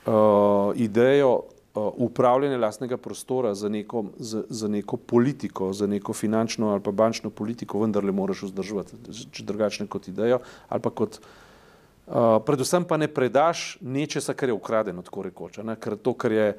uh, 0.04 0.76
idejo 0.76 1.30
uh, 1.40 1.88
upravljanja 1.96 2.58
lastnega 2.60 2.98
prostora 3.00 3.54
za 3.54 3.68
neko, 3.68 4.04
za, 4.18 4.42
za 4.48 4.68
neko 4.68 4.96
politiko, 4.96 5.72
za 5.72 5.86
neko 5.86 6.12
finančno 6.12 6.68
ali 6.74 6.82
pa 6.84 6.92
bančno 6.92 7.30
politiko 7.30 7.80
vendarle 7.80 8.12
moraš 8.12 8.42
vzdrževati, 8.50 9.00
če 9.32 9.44
drugačne 9.48 9.86
kot 9.86 10.08
idejo 10.08 10.42
ali 10.68 10.84
pa 10.84 10.90
kot 10.90 11.16
uh, 11.16 12.42
predvsem 12.44 12.84
pa 12.84 13.00
ne 13.00 13.08
predaš 13.08 13.78
nečesa, 13.80 14.34
kar 14.34 14.52
je 14.52 14.58
ukradeno, 14.58 15.02
tako 15.02 15.24
rekoč, 15.30 15.62
ne, 15.64 15.78
ker 15.80 15.96
to, 15.96 16.12
kar 16.12 16.36
je 16.36 16.52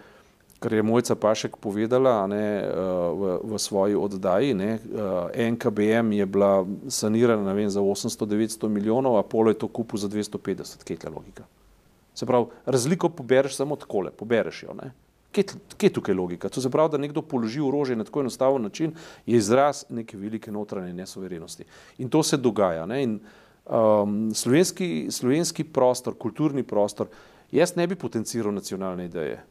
kar 0.61 0.73
je 0.73 0.83
Mojca 0.83 1.15
Pašek 1.15 1.57
povedala 1.57 2.27
ne, 2.29 2.61
v, 3.17 3.37
v 3.43 3.57
svoji 3.57 3.97
oddaji. 3.97 4.53
Ne, 4.53 4.77
NKBM 5.33 6.13
je 6.13 6.25
bila 6.29 6.61
sanirana 6.85 7.53
vem, 7.57 7.69
za 7.69 7.81
800-900 7.81 8.69
milijonov, 8.69 9.17
Apollo 9.17 9.49
je 9.49 9.57
to 9.57 9.67
kupil 9.67 9.97
za 9.97 10.05
250, 10.09 10.85
kje 10.85 10.93
je 10.93 11.01
ta 11.01 11.09
logika. 11.09 11.49
Se 12.13 12.25
pravi, 12.29 12.45
razliko 12.65 13.09
pobereš 13.09 13.57
samo 13.57 13.75
tako, 13.75 14.05
pobereš 14.17 14.63
jo. 14.63 14.77
Ne? 14.77 14.91
Kje, 15.31 15.43
kje 15.77 15.89
je 15.89 15.93
tukaj 15.97 16.15
logika? 16.15 16.49
To 16.49 16.61
se 16.61 16.69
pravi, 16.69 16.93
da 16.93 17.01
nekdo 17.01 17.21
položi 17.25 17.61
orožje 17.61 17.95
na 17.95 18.05
tako 18.05 18.21
enostaven 18.21 18.61
način, 18.61 18.93
je 19.25 19.37
izraz 19.37 19.85
neke 19.89 20.17
velike 20.17 20.51
notranje 20.51 20.93
nesoverenosti. 20.93 21.65
In 21.97 22.09
to 22.09 22.21
se 22.23 22.37
dogaja. 22.37 22.85
Ne? 22.85 23.03
In, 23.03 23.19
um, 23.65 24.29
slovenski, 24.35 25.07
slovenski 25.09 25.63
prostor, 25.63 26.13
kulturni 26.13 26.63
prostor, 26.63 27.07
jaz 27.51 27.75
ne 27.75 27.87
bi 27.87 27.95
potenciral 27.95 28.53
nacionalne 28.53 29.05
ideje. 29.05 29.41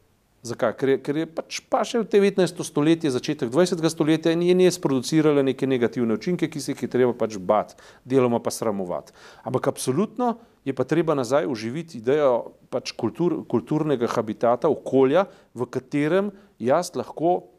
Zakaj? 0.43 0.73
Ker 0.81 0.89
je, 0.89 0.99
ker 1.05 1.19
je 1.21 1.27
pač 1.29 1.59
pa 1.69 1.83
še 1.85 2.01
v 2.01 2.07
19. 2.09 2.63
stoletje, 2.65 3.13
začetek 3.13 3.51
20. 3.53 3.83
stoletja 3.93 4.33
in 4.33 4.41
je 4.47 4.55
ne 4.57 4.71
sproducirala 4.73 5.45
neke 5.45 5.69
negativne 5.69 6.17
učinke, 6.17 6.49
ki 6.49 6.63
se 6.65 6.73
jih 6.73 6.87
je 6.87 6.93
treba 6.93 7.13
pač 7.13 7.37
bati, 7.37 7.77
deloma 8.09 8.41
pa 8.41 8.49
sramovati. 8.49 9.13
Ampak 9.45 9.69
absolutno 9.69 10.39
je 10.65 10.73
pa 10.73 10.89
treba 10.89 11.13
nazaj 11.13 11.45
uživiti 11.45 12.01
idejo 12.01 12.57
pač 12.73 12.95
kultur, 12.97 13.43
kulturnega 13.45 14.09
habitata, 14.09 14.73
okolja, 14.73 15.27
v 15.53 15.69
katerem 15.69 16.33
jaz 16.57 16.95
lahko 16.97 17.51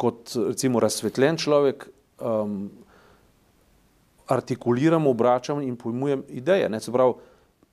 kot 0.00 0.32
recimo 0.34 0.80
razsvetljen 0.80 1.36
človek 1.36 1.84
um, 2.16 2.72
artikuliram, 4.32 5.04
obračam 5.06 5.60
in 5.60 5.76
pojmujem 5.76 6.24
ideje. 6.32 6.72
Ne? 6.72 6.80
Se 6.80 6.92
pravi, 6.92 7.20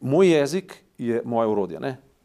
moj 0.03 0.35
jezik 0.35 0.75
je 0.99 1.23
moje 1.23 1.47
urodje. 1.47 1.79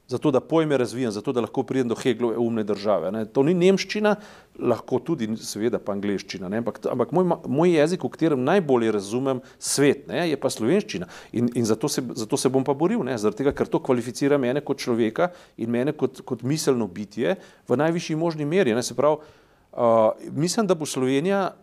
Zato 0.09 0.31
da 0.31 0.41
pojme 0.41 0.77
razvijam, 0.77 1.13
zato 1.13 1.33
da 1.33 1.41
lahko 1.41 1.63
pridem 1.63 1.89
do 1.89 1.95
Heglove 1.95 2.37
umne 2.37 2.65
države. 2.65 3.13
Ne. 3.13 3.25
To 3.25 3.43
ni 3.43 3.55
nemščina, 3.55 4.17
lahko 4.59 4.99
tudi 5.01 5.29
seveda 5.41 5.81
pa 5.81 5.95
angliščina, 5.97 6.49
ne. 6.49 6.61
ampak, 6.61 6.79
ampak 6.93 7.15
moj, 7.17 7.25
moj 7.49 7.73
jezik, 7.73 8.05
v 8.05 8.11
katerem 8.13 8.45
najbolje 8.45 8.93
razumem 8.95 9.41
svet, 9.59 10.05
ne, 10.09 10.27
je 10.29 10.37
pa 10.41 10.51
slovenščina 10.53 11.09
in, 11.33 11.49
in 11.57 11.65
zato, 11.65 11.89
se, 11.89 12.05
zato 12.15 12.37
se 12.37 12.53
bom 12.53 12.67
pa 12.67 12.77
boril, 12.77 13.03
ne, 13.07 13.17
zaradi 13.19 13.43
tega, 13.43 13.55
ker 13.57 13.71
to 13.71 13.81
kvalificira 13.83 14.39
mene 14.39 14.61
kot 14.65 14.85
človeka 14.85 15.33
in 15.57 15.73
mene 15.73 15.97
kot, 15.97 16.21
kot 16.29 16.45
miselno 16.45 16.87
bitje 16.87 17.39
v 17.69 17.81
najvišji 17.81 18.21
možni 18.21 18.47
meri. 18.49 18.77
Ne. 18.77 18.85
Se 18.85 18.95
pravi, 18.95 19.25
uh, 19.73 20.31
mislim, 20.37 20.69
da 20.69 20.77
bo 20.77 20.87
Slovenija 20.87 21.55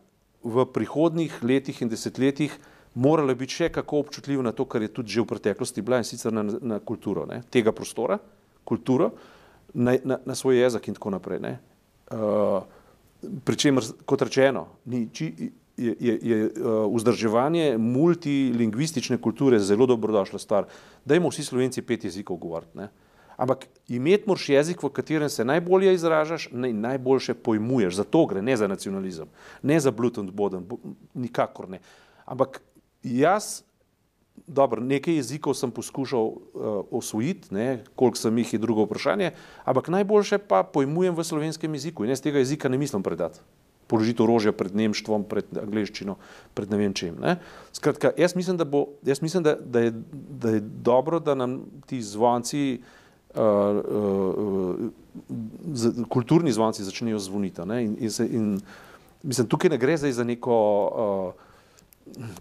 v 0.42 0.66
prihodnih 0.74 1.38
letih 1.46 1.82
in 1.86 1.90
desetletjih 1.92 2.58
morala 2.94 3.34
biti 3.36 3.62
še 3.62 3.70
kako 3.72 4.04
občutljiva 4.06 4.44
na 4.44 4.52
to, 4.52 4.66
kar 4.66 4.82
je 4.82 4.92
tudi 4.94 5.14
že 5.14 5.22
v 5.22 5.30
preteklosti 5.32 5.82
bila 5.82 6.02
in 6.02 6.08
sicer 6.08 6.34
na, 6.34 6.44
na 6.44 6.80
kulturo 6.80 7.26
ne, 7.26 7.42
tega 7.50 7.72
prostora, 7.72 8.20
kulturo, 8.68 9.12
na, 9.74 9.96
na, 10.04 10.20
na 10.26 10.36
svoj 10.36 10.60
jezik 10.60 10.88
in 10.88 10.98
tako 11.00 11.16
naprej. 11.16 11.58
Uh, 12.12 12.62
Pričemer, 13.46 13.86
kot 14.10 14.24
rečeno, 14.26 14.66
ni, 14.90 15.06
či, 15.14 15.52
je, 15.78 15.94
je, 16.00 16.14
je 16.22 16.38
uh, 16.50 16.88
vzdrževanje 16.90 17.78
multilingvistične 17.78 19.20
kulture 19.22 19.60
zelo 19.60 19.86
dobrodošla 19.86 20.40
stvar. 20.40 20.66
Dajmo 21.06 21.30
vsi 21.30 21.46
slovenci 21.46 21.86
pet 21.86 22.04
jezikov 22.10 22.42
govoriti. 22.42 22.90
Ampak 23.38 23.68
imeti 23.88 24.28
moraš 24.28 24.50
jezik, 24.50 24.84
v 24.84 24.90
katerem 24.90 25.30
se 25.30 25.46
najbolje 25.46 25.94
izražaš 25.94 26.50
in 26.52 26.82
najboljše 26.82 27.34
pojmuješ. 27.34 27.96
Za 27.96 28.04
to 28.04 28.26
gre, 28.26 28.42
ne 28.42 28.58
za 28.58 28.68
nacionalizem, 28.68 29.30
ne 29.64 29.80
za 29.80 29.92
Bluetooth 29.92 30.34
boden, 30.34 30.68
nikakor 31.14 31.70
ne. 31.70 31.80
Ampak 32.26 32.62
jaz 33.04 33.64
dobro, 34.48 34.82
nekaj 34.82 35.16
jezikov 35.16 35.54
sem 35.54 35.72
poskušal 35.72 36.26
uh, 36.26 36.38
osvojiti, 36.92 37.54
ne, 37.54 37.84
koliko 37.96 38.18
sem 38.18 38.38
jih 38.38 38.54
je 38.54 38.60
drugo 38.60 38.86
vprašanje, 38.86 39.32
ampak 39.66 39.88
najboljše 39.88 40.38
pa 40.38 40.64
pojmujem 40.64 41.16
v 41.16 41.24
slovenskem 41.24 41.74
jeziku 41.74 42.04
in 42.04 42.12
jaz 42.12 42.22
tega 42.22 42.40
jezika 42.40 42.70
ne 42.70 42.78
mislim 42.78 43.04
predati. 43.04 43.40
Položiti 43.88 44.24
orožje 44.24 44.52
pred 44.56 44.76
nemštvom, 44.76 45.24
pred 45.28 45.46
angliščino, 45.60 46.16
pred 46.56 46.72
ne 46.72 46.78
vem 46.80 46.94
čem. 46.96 47.18
Ne. 47.20 47.36
Skratka, 47.76 48.14
jaz 48.18 48.36
mislim, 48.36 48.58
da, 48.58 48.66
bo, 48.66 48.86
jaz 49.04 49.22
mislim 49.22 49.44
da, 49.44 49.56
da, 49.56 49.80
je, 49.80 49.92
da 50.12 50.56
je 50.56 50.60
dobro, 50.62 51.20
da 51.20 51.36
nam 51.36 51.60
ti 51.86 52.00
zvonci, 52.02 52.80
uh, 53.36 53.42
uh, 53.84 54.80
z, 55.74 56.08
kulturni 56.08 56.56
zvonci 56.56 56.88
začnejo 56.88 57.20
zvoniti. 57.20 57.62
In, 57.62 57.98
in 58.00 58.12
se, 58.12 58.28
in, 58.32 58.62
mislim, 59.24 59.48
tukaj 59.48 59.76
ne 59.76 59.78
gre 59.78 59.98
zdaj 59.98 60.12
za 60.12 60.24
neko 60.24 60.56
uh, 61.36 61.51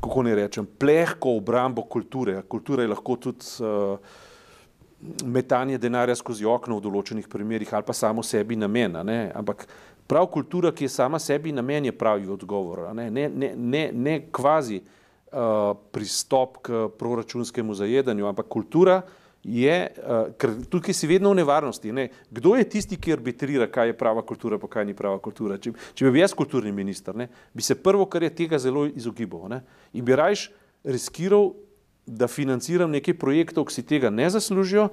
kako 0.00 0.23
ne 0.23 0.35
rečem, 0.35 0.67
plehko 0.79 1.37
obrambo 1.37 1.83
kulture. 1.83 2.43
Kultura 2.49 2.83
je 2.83 2.89
lahko 2.89 3.17
tudi 3.17 3.47
uh, 3.61 3.99
metanje 5.25 5.79
denarja 5.79 6.17
skozi 6.17 6.45
okno 6.45 6.77
v 6.79 6.85
določenih 6.85 7.29
primerjih 7.29 7.73
ali 7.75 7.87
pa 7.87 7.97
samo 7.97 8.23
sebi 8.23 8.57
namen. 8.57 8.99
Ampak 9.35 9.67
prav 10.11 10.29
kultura, 10.33 10.73
ki 10.73 10.85
je 10.85 10.93
sama 10.93 11.19
sebi 11.19 11.53
namen, 11.53 11.89
je 11.89 11.97
pravi 11.97 12.29
odgovor. 12.29 12.89
Ne, 12.95 13.11
ne, 13.11 13.29
ne, 13.29 13.55
ne, 13.57 13.85
ne 13.93 14.17
kvazi 14.33 14.83
uh, 14.83 15.73
pristop 15.93 16.61
k 16.67 16.85
proračunskemu 16.99 17.75
zajedanju, 17.75 18.29
ampak 18.29 18.50
kultura 18.50 19.00
je, 19.45 19.77
uh, 19.89 20.33
ker 20.37 20.53
tukaj 20.69 20.95
si 20.95 21.09
vedno 21.09 21.33
v 21.33 21.41
nevarnosti. 21.41 21.93
Ne? 21.93 22.09
Kdo 22.31 22.55
je 22.59 22.67
tisti, 22.69 22.99
ki 23.01 23.15
arbitrira, 23.17 23.71
kaj 23.73 23.93
je 23.93 23.97
prava 23.97 24.23
kultura, 24.27 24.59
pa 24.61 24.69
kaj 24.69 24.85
ni 24.85 24.95
prava 24.97 25.19
kultura? 25.23 25.57
Če, 25.59 25.73
če 25.97 26.05
bi 26.05 26.13
bil 26.13 26.25
jaz 26.25 26.35
kulturni 26.37 26.73
minister, 26.77 27.17
ne? 27.17 27.31
bi 27.57 27.65
se 27.65 27.79
prvo, 27.79 28.05
kar 28.11 28.27
je 28.27 28.35
tega 28.43 28.61
zelo 28.61 28.85
izogibal. 28.87 29.49
Ne? 29.49 29.63
In 29.97 30.05
bi 30.05 30.17
rajš 30.17 30.51
riskiral, 30.85 31.55
da 32.11 32.27
financiram 32.27 32.91
nekaj 32.91 33.15
projektov, 33.21 33.69
ki 33.69 33.75
si 33.77 33.87
tega 33.87 34.11
ne 34.11 34.27
zaslužijo, 34.33 34.89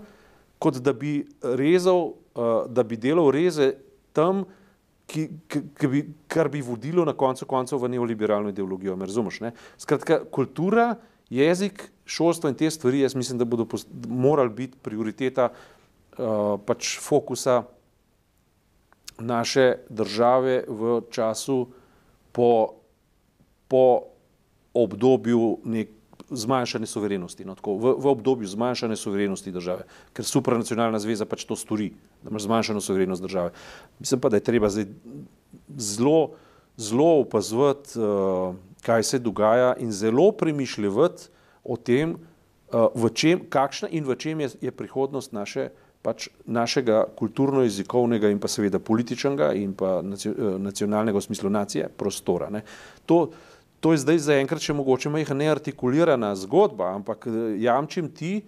kot 0.62 0.78
da 0.84 0.94
bi 0.94 1.26
rezal, 1.42 2.14
uh, 2.38 2.68
da 2.70 2.86
bi 2.88 3.00
delal 3.00 3.32
reze 3.34 3.74
tam, 4.16 4.46
ki, 5.08 5.28
ki, 5.48 5.62
ki 5.80 5.90
bi, 5.92 6.02
kar 6.32 6.52
bi 6.52 6.62
vodilo 6.62 7.06
na 7.08 7.16
koncu 7.18 7.48
koncev 7.48 7.80
v 7.82 7.92
neoliberalno 7.96 8.52
ideologijo. 8.52 8.96
Razumeš? 9.00 9.40
Ne? 9.44 9.54
Skratka, 9.80 10.22
kultura 10.32 10.94
jezik, 11.30 11.90
šolstvo 12.06 12.50
in 12.50 12.56
te 12.56 12.70
stvari, 12.72 13.00
jaz 13.00 13.16
mislim, 13.16 13.38
da 13.40 13.46
bodo 13.46 13.68
morali 14.08 14.50
biti 14.50 14.78
prioriteta 14.82 15.50
uh, 15.50 16.60
pač 16.66 16.98
fokusa 17.00 17.64
naše 19.20 19.76
države 19.90 20.64
v 20.68 21.02
času 21.12 21.68
po, 22.32 22.74
po 23.68 24.02
obdobju 24.74 25.58
nek, 25.66 25.90
zmanjšane 26.30 26.86
soverenosti, 26.86 27.46
no, 27.46 27.56
tako, 27.56 27.78
v, 27.80 27.94
v 28.04 28.12
obdobju 28.12 28.48
zmanjšane 28.48 28.96
soverenosti 29.00 29.52
države, 29.52 29.86
ker 30.14 30.26
supranacionalna 30.28 31.00
zveza 31.00 31.26
pač 31.26 31.46
to 31.48 31.56
stori, 31.56 31.92
da 32.24 32.30
imaš 32.30 32.48
zmanjšano 32.48 32.82
soverenost 32.82 33.24
države. 33.24 33.54
Mislim 34.00 34.22
pa, 34.22 34.30
da 34.30 34.38
je 34.38 34.44
treba 34.44 34.70
zdaj 34.70 34.86
zelo, 35.78 36.36
zelo 36.78 37.22
opazovati 37.22 38.00
uh, 38.00 38.56
kaj 38.86 39.04
se 39.04 39.20
dogaja 39.20 39.76
in 39.80 39.92
zelo 39.92 40.32
premišljati 40.32 41.30
o 41.64 41.78
tem, 41.78 42.16
uh, 42.72 43.10
čem, 43.14 43.42
kakšna 43.50 43.90
in 43.92 44.06
v 44.06 44.16
čem 44.16 44.40
je, 44.40 44.50
je 44.62 44.72
prihodnost 44.72 45.34
naše 45.34 45.70
pač 46.02 46.30
našega 46.46 47.04
kulturno-jezikovnega 47.20 48.30
in 48.32 48.40
pa 48.40 48.48
seveda 48.48 48.80
političnega 48.80 49.52
in 49.60 49.74
pa 49.76 50.00
nacionalnega 50.04 51.18
v 51.18 51.26
smislu 51.26 51.50
nacije 51.52 51.90
prostora. 51.90 52.48
Ne. 52.54 52.62
To, 53.06 53.32
to 53.84 53.92
je 53.92 54.04
zdaj 54.06 54.22
zaenkrat 54.30 54.64
še 54.64 54.76
mogoče 54.78 55.12
majhna 55.12 55.36
neartikulirana 55.42 56.32
zgodba, 56.40 56.94
ampak 56.96 57.28
jamčim 57.60 58.08
ti, 58.14 58.40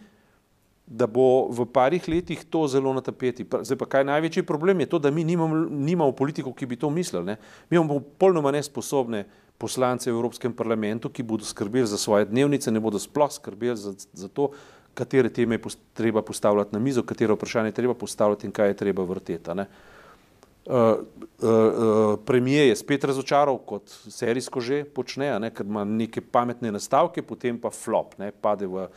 da 0.89 1.05
bo 1.05 1.51
v 1.53 1.67
parih 1.69 2.07
letih 2.09 2.41
to 2.49 2.63
zelo 2.65 2.89
na 2.95 3.03
tapeti. 3.05 3.45
Zdaj 3.45 3.77
pa 3.77 3.85
kaj 3.85 4.07
največji 4.09 4.41
problem 4.47 4.79
je 4.81 4.89
to, 4.89 4.97
da 4.97 5.11
mi 5.13 5.21
nimamo, 5.21 5.67
nimamo 5.69 6.15
politikov, 6.17 6.55
ki 6.57 6.65
bi 6.65 6.79
to 6.81 6.89
mislili. 6.89 7.27
Ne. 7.27 7.35
Mi 7.69 7.77
imamo 7.77 7.99
popolnoma 7.99 8.55
nesposobne 8.55 9.27
poslance 9.59 10.07
v 10.07 10.15
Evropskem 10.15 10.55
parlamentu, 10.55 11.11
ki 11.11 11.23
bodo 11.23 11.45
skrbeli 11.45 11.87
za 11.87 11.99
svoje 11.99 12.25
dnevnice, 12.31 12.71
ne 12.71 12.79
bodo 12.79 12.99
sploh 12.99 13.31
skrbeli 13.31 13.75
za, 13.75 13.91
za 13.93 14.31
to, 14.31 14.49
katere 14.93 15.29
teme 15.29 15.55
je 15.55 15.75
treba 15.93 16.21
postavljati 16.21 16.73
na 16.73 16.79
mizo, 16.79 17.03
katero 17.03 17.35
vprašanje 17.35 17.67
je 17.67 17.77
treba 17.81 17.93
postavljati 17.93 18.47
in 18.47 18.51
kaj 18.51 18.67
je 18.67 18.77
treba 18.77 19.03
vrteti. 19.03 19.51
Uh, 19.51 19.65
uh, 20.65 20.95
uh, 21.43 22.19
premije 22.25 22.67
je 22.67 22.75
spet 22.75 23.03
razočaral, 23.03 23.57
kot 23.57 23.89
serijsko 23.89 24.61
že 24.61 24.83
počne, 24.83 25.31
ne, 25.39 25.51
ker 25.55 25.65
ima 25.65 25.83
neke 25.83 26.21
pametne 26.21 26.71
nastavke, 26.71 27.21
potem 27.21 27.57
pa 27.59 27.71
flop, 27.71 28.17
ne, 28.19 28.31
pade 28.31 28.67
v, 28.67 28.87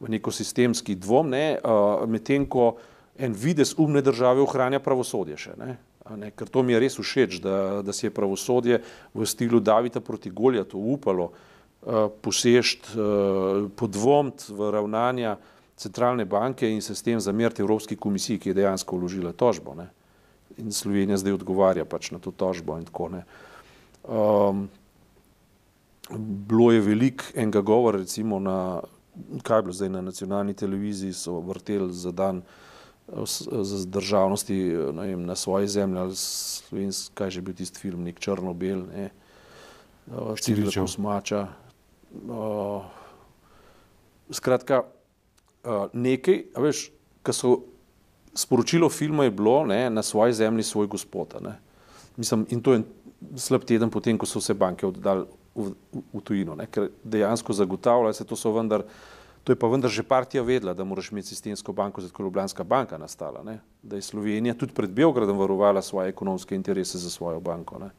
v 0.00 0.12
neko 0.16 0.30
sistemski 0.30 0.94
dvom, 0.94 1.32
uh, 1.32 2.04
medtem 2.08 2.46
ko 2.46 2.76
en 3.18 3.32
vides 3.32 3.74
umne 3.78 4.02
države 4.04 4.44
ohranja 4.44 4.80
pravosodje 4.80 5.36
še. 5.36 5.56
Ne. 5.58 5.76
Ne, 6.14 6.30
ker 6.30 6.46
to 6.46 6.62
mi 6.62 6.74
je 6.74 6.80
res 6.80 6.98
všeč, 7.00 7.40
da, 7.42 7.82
da 7.82 7.92
si 7.92 8.06
je 8.06 8.14
pravosodje 8.14 8.78
v 9.14 9.26
stilu 9.26 9.58
Davida 9.60 10.00
proti 10.00 10.30
Goljatu 10.30 10.78
upalo 10.78 11.32
uh, 11.32 12.06
posešt, 12.22 12.92
uh, 12.94 13.66
podvomt 13.74 14.46
v 14.48 14.70
ravnanja 14.70 15.36
centralne 15.76 16.24
banke 16.24 16.68
in 16.70 16.80
se 16.82 16.94
s 16.94 17.02
tem 17.02 17.20
zameriti 17.20 17.62
Evropski 17.62 17.96
komisiji, 17.98 18.38
ki 18.38 18.50
je 18.50 18.58
dejansko 18.62 18.96
vložila 18.96 19.32
tožbo. 19.32 19.74
Ne. 19.74 19.90
In 20.62 20.70
Slovenija 20.72 21.18
zdaj 21.18 21.40
odgovarja 21.40 21.84
pač 21.84 22.12
na 22.14 22.22
to 22.22 22.30
tožbo 22.30 22.78
in 22.78 22.86
tako 22.86 23.10
ne. 23.12 23.24
Um, 24.06 24.68
bilo 26.16 26.70
je 26.70 26.86
veliko 26.86 27.34
enega 27.34 27.60
govora, 27.66 27.98
recimo 27.98 28.38
na 28.38 28.80
kaj 29.42 29.58
je 29.58 29.62
bilo 29.62 29.74
zdaj 29.74 29.88
na 29.90 30.00
nacionalni 30.00 30.54
televiziji, 30.54 31.12
so 31.12 31.40
vrteli 31.40 31.92
za 31.92 32.12
dan 32.12 32.44
za 32.46 32.66
državnosti 33.86 34.56
vem, 34.76 35.26
na 35.26 35.36
svoji 35.36 35.68
zemlji 35.68 35.98
ali 35.98 36.16
slovenski, 36.16 37.14
kaj 37.14 37.30
že 37.30 37.40
bil 37.40 37.54
tisti 37.54 37.78
film, 37.78 38.02
nek 38.04 38.18
črno-bel, 38.20 38.82
ne, 38.90 39.10
Cirila 40.40 40.70
Kosmača. 40.70 41.46
Uh, 42.28 42.84
skratka, 44.30 44.82
uh, 44.82 45.86
nekaj, 45.92 46.44
veš, 46.56 46.90
ko 47.26 47.34
so 47.34 47.50
sporočilo 48.36 48.88
filma 48.88 49.26
je 49.26 49.34
bilo, 49.34 49.64
ne, 49.66 49.90
na 49.90 50.02
svoji 50.02 50.32
zemlji 50.32 50.62
svoj 50.62 50.86
gospod, 50.86 51.34
ne. 51.42 51.56
Mislim, 52.16 52.46
in 52.50 52.62
to 52.62 52.72
je 52.72 52.82
slab 53.36 53.64
teden 53.64 53.90
potem, 53.90 54.18
ko 54.18 54.26
so 54.26 54.40
vse 54.40 54.54
banke 54.54 54.86
oddali 54.86 55.26
v, 55.54 55.72
v, 55.92 56.02
v 56.14 56.22
tujino, 56.24 56.54
ne, 56.56 56.68
ker 56.70 56.90
dejansko 57.04 57.52
zagotavljajo 57.52 58.14
se, 58.14 58.24
to 58.24 58.38
so 58.38 58.54
vendar, 58.54 58.86
to 59.46 59.52
je 59.52 59.56
pa 59.56 59.68
vendar 59.70 59.90
že 59.90 60.02
partija 60.02 60.42
vedla, 60.42 60.74
da 60.74 60.84
moraš 60.84 61.12
imeti 61.12 61.28
sistemsko 61.28 61.72
banko, 61.72 62.00
zato 62.00 62.22
je 62.22 62.24
Ljubljanska 62.24 62.64
banka 62.64 62.98
nastala, 62.98 63.42
ne, 63.46 63.60
da 63.82 63.96
je 63.96 64.02
Slovenija 64.02 64.54
tudi 64.58 64.74
pred 64.74 64.90
Beogradom 64.90 65.38
varovala 65.38 65.82
svoje 65.82 66.08
ekonomske 66.08 66.54
interese 66.54 66.98
za 66.98 67.10
svojo 67.10 67.40
banko. 67.40 67.78
Ne. 67.78 67.90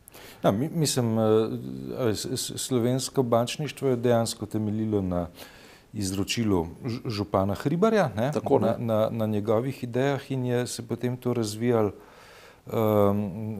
Ja, 0.44 0.52
mi, 0.52 0.70
mislim, 0.70 1.20
eh, 1.20 2.16
slovensko 2.36 3.24
bančništvo 3.24 3.90
je 3.90 3.96
dejansko 3.96 4.46
temeljilo 4.46 5.02
na 5.02 5.28
izročilu 5.94 6.68
župana 7.06 7.56
Hribarja, 7.56 8.12
ne, 8.16 8.32
Tako, 8.34 8.60
ne. 8.60 8.68
Na, 8.68 8.78
na, 8.80 9.10
na 9.12 9.26
njegovih 9.26 9.84
idejah 9.84 10.32
in 10.32 10.46
je 10.46 10.68
se 10.68 10.88
potem 10.88 11.18
to 11.18 11.34
razvijal, 11.34 11.92
um, 12.66 13.58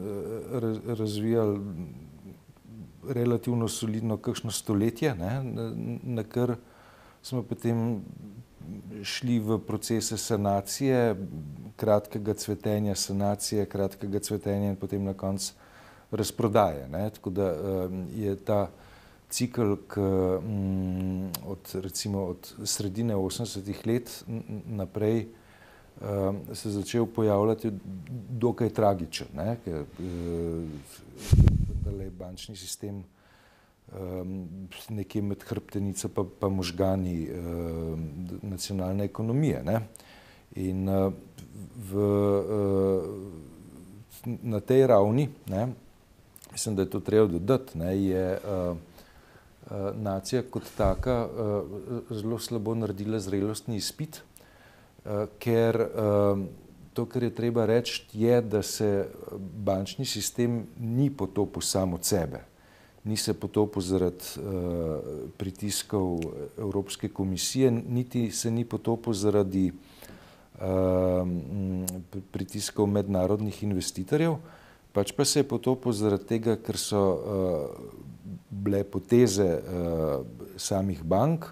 razvijal 0.86 1.58
relativno 3.08 3.68
solidno 3.68 4.16
kakšno 4.16 4.50
stoletje, 4.50 5.14
ne, 5.14 5.44
na, 5.44 5.72
na 6.02 6.22
kar 6.22 6.56
smo 7.28 7.42
potem 7.42 8.00
šli 9.04 9.38
v 9.38 9.58
procese 9.66 10.16
sanacije, 10.18 11.16
kratkega 11.76 12.34
cvetenja, 12.34 12.94
sanacije, 12.94 13.66
kratkega 13.66 14.18
cvetenja 14.18 14.72
in 14.72 14.76
potem 14.76 15.04
na 15.04 15.14
koncu 15.14 15.52
razprodaje. 16.10 16.88
Ne. 16.88 17.10
Tako 17.10 17.30
da 17.30 17.48
je 18.16 18.36
ta 18.36 18.68
cikl 19.30 19.74
k, 19.88 20.00
um, 20.00 21.28
od, 21.46 21.74
recimo 21.74 22.22
od 22.32 22.54
sredine 22.64 23.14
80-ih 23.14 23.86
let 23.86 24.24
naprej 24.66 25.26
se 26.54 26.70
začel 26.70 27.06
pojavljati 27.06 27.72
dokaj 28.30 28.68
tragičen, 28.70 29.26
ne, 29.34 29.56
ker 29.64 29.82
uh, 29.82 30.64
je 32.00 32.10
bančni 32.10 32.56
sistem 32.56 33.02
um, 33.92 34.48
nekje 34.88 35.22
med 35.22 35.42
hrbtenico 35.42 36.08
pa, 36.08 36.24
pa 36.40 36.48
možgani 36.48 37.28
um, 37.30 38.08
nacionalne 38.42 39.04
ekonomije. 39.04 39.62
Ne. 39.64 39.80
In 40.56 40.88
uh, 40.88 41.12
v, 41.90 41.96
uh, 41.96 43.02
na 44.42 44.60
tej 44.60 44.86
ravni, 44.86 45.28
ne, 45.46 45.68
mislim, 46.52 46.76
da 46.76 46.82
je 46.82 46.90
to 46.90 47.00
treba 47.00 47.26
dodati, 47.26 47.78
ne, 47.78 48.04
je 48.04 48.38
uh, 48.38 48.76
uh, 48.76 49.76
nacija 49.96 50.42
kot 50.50 50.62
taka 50.76 51.26
uh, 51.26 51.32
zelo 52.10 52.38
slabo 52.38 52.74
naredila 52.74 53.20
zrelostni 53.20 53.76
izpit, 53.76 54.20
uh, 54.20 55.28
ker 55.38 55.80
uh, 55.80 56.46
to, 56.92 57.06
kar 57.06 57.22
je 57.22 57.34
treba 57.34 57.66
reči, 57.66 58.04
je, 58.12 58.40
da 58.42 58.62
se 58.62 59.08
bančni 59.38 60.04
sistem 60.04 60.66
ni 60.80 61.10
potopil 61.10 61.62
samo 61.62 61.96
od 61.96 62.04
sebe 62.04 62.48
ni 63.08 63.16
se 63.16 63.32
potopil 63.34 63.82
zaradi 63.82 64.36
uh, 64.36 64.44
pritiskov 65.36 66.20
Evropske 66.58 67.08
komisije, 67.08 67.70
niti 67.70 68.30
se 68.30 68.50
ni 68.50 68.64
potopil 68.64 69.12
zaradi 69.12 69.72
uh, 69.72 71.28
pritiskov 72.32 72.86
mednarodnih 72.86 73.62
investitorjev, 73.64 74.36
pač 74.92 75.12
pa 75.16 75.24
se 75.24 75.40
je 75.40 75.48
potopil 75.48 75.92
zaradi 75.96 76.28
tega, 76.34 76.58
ker 76.60 76.76
so 76.76 77.00
uh, 77.00 77.16
bile 78.50 78.84
poteze 78.84 79.48
uh, 79.56 80.20
samih 80.56 81.02
bank 81.02 81.48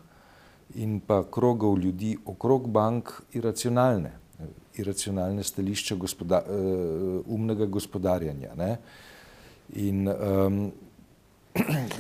in 0.77 1.01
pa 1.01 1.23
krogov 1.25 1.79
ljudi 1.81 2.17
okrog 2.27 2.69
bank 2.69 3.13
iracionalne, 3.33 4.13
iracionalne 4.77 5.45
stališče 5.45 5.97
gospoda, 5.97 6.43
uh, 6.45 7.21
umnega 7.33 7.67
gospodarjanja. 7.67 8.53
Ne? 8.59 8.77
In 9.89 10.09
um, 10.09 10.67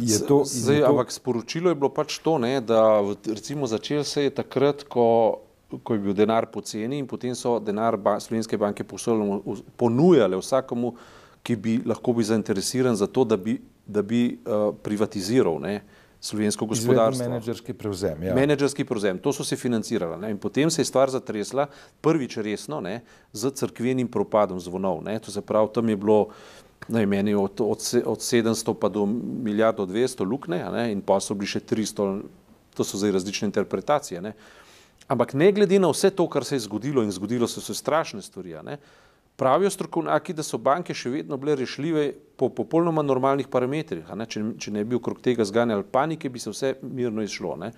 je 0.00 0.18
to. 0.26 0.42
Zdaj, 0.44 0.80
to... 0.80 0.86
Ampak 0.86 1.12
sporočilo 1.12 1.70
je 1.70 1.74
bilo 1.74 1.90
pač 1.94 2.18
to, 2.18 2.38
ne, 2.38 2.60
da 2.60 3.00
recimo 3.26 3.66
začel 3.66 4.04
se 4.04 4.26
je 4.26 4.30
takrat, 4.30 4.84
ko, 4.88 5.40
ko 5.82 5.94
je 5.94 6.00
bil 6.00 6.14
denar 6.14 6.50
poceni 6.52 6.98
in 6.98 7.06
potem 7.06 7.34
so 7.34 7.58
denar 7.60 7.96
ba, 7.96 8.18
slovenske 8.20 8.58
banke 8.58 8.84
ponujale 9.76 10.38
vsakomu, 10.40 10.94
ki 11.46 11.56
bi 11.56 11.78
lahko 11.86 12.12
bil 12.16 12.26
zainteresiran 12.26 12.96
za 12.96 13.06
to, 13.06 13.24
da 13.24 13.36
bi, 13.36 13.60
da 13.86 14.02
bi 14.02 14.38
uh, 14.42 14.74
privatiziral. 14.82 15.60
Ne, 15.62 15.80
Slovensko 16.20 16.66
gospodarstvo. 16.66 17.28
Menedžerski 17.28 17.74
prevzem. 17.76 18.22
Ja. 18.22 18.34
Menedžerski 18.34 18.84
prevzem, 18.84 19.18
to 19.22 19.32
so 19.32 19.44
se 19.44 19.56
financirali. 19.56 20.16
Ne? 20.20 20.30
In 20.34 20.38
potem 20.42 20.70
se 20.70 20.80
je 20.80 20.88
stvar 20.88 21.10
zatresla, 21.12 21.68
prvič 22.00 22.38
resno, 22.42 22.80
ne? 22.80 23.00
z 23.32 23.52
crkvenim 23.52 24.08
propadom 24.08 24.60
zvonov. 24.60 25.04
Ne? 25.04 25.18
To 25.20 25.30
se 25.30 25.44
pravi, 25.44 25.70
tam 25.74 25.88
je 25.88 25.96
bilo 25.96 26.20
ne, 26.88 27.06
meni 27.06 27.34
od, 27.34 27.60
od, 27.60 27.82
od 28.06 28.18
700 28.18 28.74
pa 28.80 28.88
do 28.88 29.06
milijardo 29.06 29.86
200 29.86 30.28
lukne 30.28 30.64
ne, 30.72 30.92
in 30.92 31.02
pa 31.02 31.20
so 31.20 31.34
bili 31.34 31.50
še 31.50 31.60
300, 31.60 32.06
to 32.76 32.84
so 32.84 33.00
zdaj 33.00 33.16
različne 33.16 33.50
interpretacije. 33.50 34.22
Ne. 34.22 34.32
Ampak 35.08 35.34
ne 35.34 35.50
glede 35.52 35.78
na 35.78 35.90
vse 35.90 36.10
to, 36.10 36.28
kar 36.28 36.44
se 36.44 36.56
je 36.56 36.66
zgodilo 36.66 37.02
in 37.02 37.12
zgodilo 37.14 37.48
se 37.48 37.60
so 37.60 37.74
strašne 37.74 38.22
stvari, 38.22 38.56
ne, 38.66 38.78
pravijo 39.36 39.70
strokovnjaki, 39.70 40.34
da 40.34 40.42
so 40.42 40.58
banke 40.58 40.94
še 40.96 41.12
vedno 41.12 41.36
bile 41.36 41.56
rešljive 41.60 42.06
po 42.36 42.48
popolnoma 42.48 43.02
normalnih 43.04 43.48
parametrih. 43.52 44.08
Ne, 44.16 44.26
če, 44.26 44.42
če 44.58 44.72
ne 44.72 44.84
bi 44.84 44.96
okrog 44.96 45.20
tega 45.22 45.44
zganjali 45.44 45.84
panike, 45.92 46.30
bi 46.32 46.40
se 46.40 46.50
vse 46.50 46.74
mirno 46.82 47.24
izšlo. 47.24 47.56
Ne. 47.60 47.72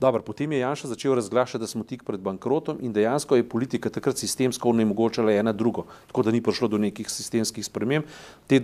Dobro, 0.00 0.22
potem 0.22 0.52
je 0.52 0.58
Janša 0.58 0.88
začel 0.88 1.14
razglašati, 1.14 1.58
da 1.58 1.66
smo 1.66 1.82
tik 1.84 2.04
pred 2.06 2.20
bankrotom 2.20 2.78
in 2.80 2.92
dejansko 2.92 3.36
je 3.36 3.48
politika 3.48 3.90
takrat 3.90 4.18
sistemsko 4.18 4.68
onemogočala 4.70 5.32
ena 5.32 5.52
drugo, 5.52 5.86
tako 6.06 6.22
da 6.22 6.30
ni 6.30 6.42
prišlo 6.42 6.68
do 6.68 6.78
nekih 6.78 7.10
sistemskih 7.10 7.66
sprememb. 7.66 8.04
Te 8.46 8.60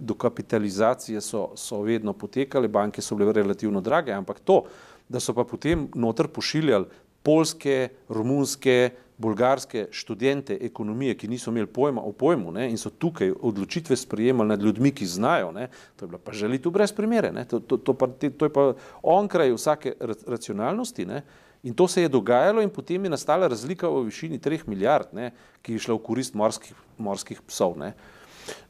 dokapitalizacije 0.00 1.20
so, 1.20 1.48
so 1.56 1.82
vedno 1.82 2.12
potekale, 2.12 2.68
banke 2.68 3.02
so 3.02 3.18
bile 3.18 3.32
relativno 3.32 3.80
drage, 3.80 4.12
ampak 4.12 4.40
to, 4.40 4.62
da 5.08 5.20
so 5.20 5.34
pa 5.34 5.44
potem 5.44 5.88
noter 5.94 6.28
pošiljali 6.28 6.86
polske, 7.22 7.88
romunske, 8.08 8.90
bolgarske 9.20 9.86
študente 9.92 10.56
ekonomije, 10.64 11.14
ki 11.20 11.28
niso 11.28 11.52
imeli 11.52 11.68
pojma 11.68 12.02
o 12.02 12.12
pojmu 12.12 12.54
ne, 12.56 12.70
in 12.70 12.78
so 12.80 12.90
tukaj 12.90 13.34
odločitve 13.40 13.96
sprejemali 13.96 14.48
nad 14.48 14.62
ljudmi, 14.62 14.94
ki 14.96 15.06
znajo, 15.06 15.52
ne, 15.52 15.68
to 15.96 16.04
je 16.04 16.08
bila 16.08 16.22
pa 16.24 16.32
želitev 16.32 16.72
brez 16.72 16.92
primere, 16.96 17.32
ne, 17.32 17.44
to, 17.44 17.60
to, 17.60 17.76
to, 17.76 17.94
pa, 17.94 18.08
to 18.08 18.48
je 18.48 18.52
pa 18.52 18.72
onkraj 19.02 19.52
vsake 19.52 19.94
racionalnosti 20.26 21.06
ne, 21.06 21.22
In 21.62 21.74
to 21.74 21.88
se 21.88 22.02
je 22.02 22.08
dogajalo, 22.08 22.62
in 22.62 22.70
potem 22.70 23.04
je 23.04 23.10
nastala 23.10 23.48
razlika 23.48 23.88
v 23.88 24.06
višini 24.08 24.38
3 24.38 24.64
milijard, 24.66 25.12
ne, 25.12 25.32
ki 25.62 25.76
je 25.76 25.84
šla 25.84 25.98
v 25.98 26.02
korist 26.04 26.34
morskih, 26.34 26.76
morskih 26.96 27.42
psov. 27.44 27.76
Ne. 27.76 27.92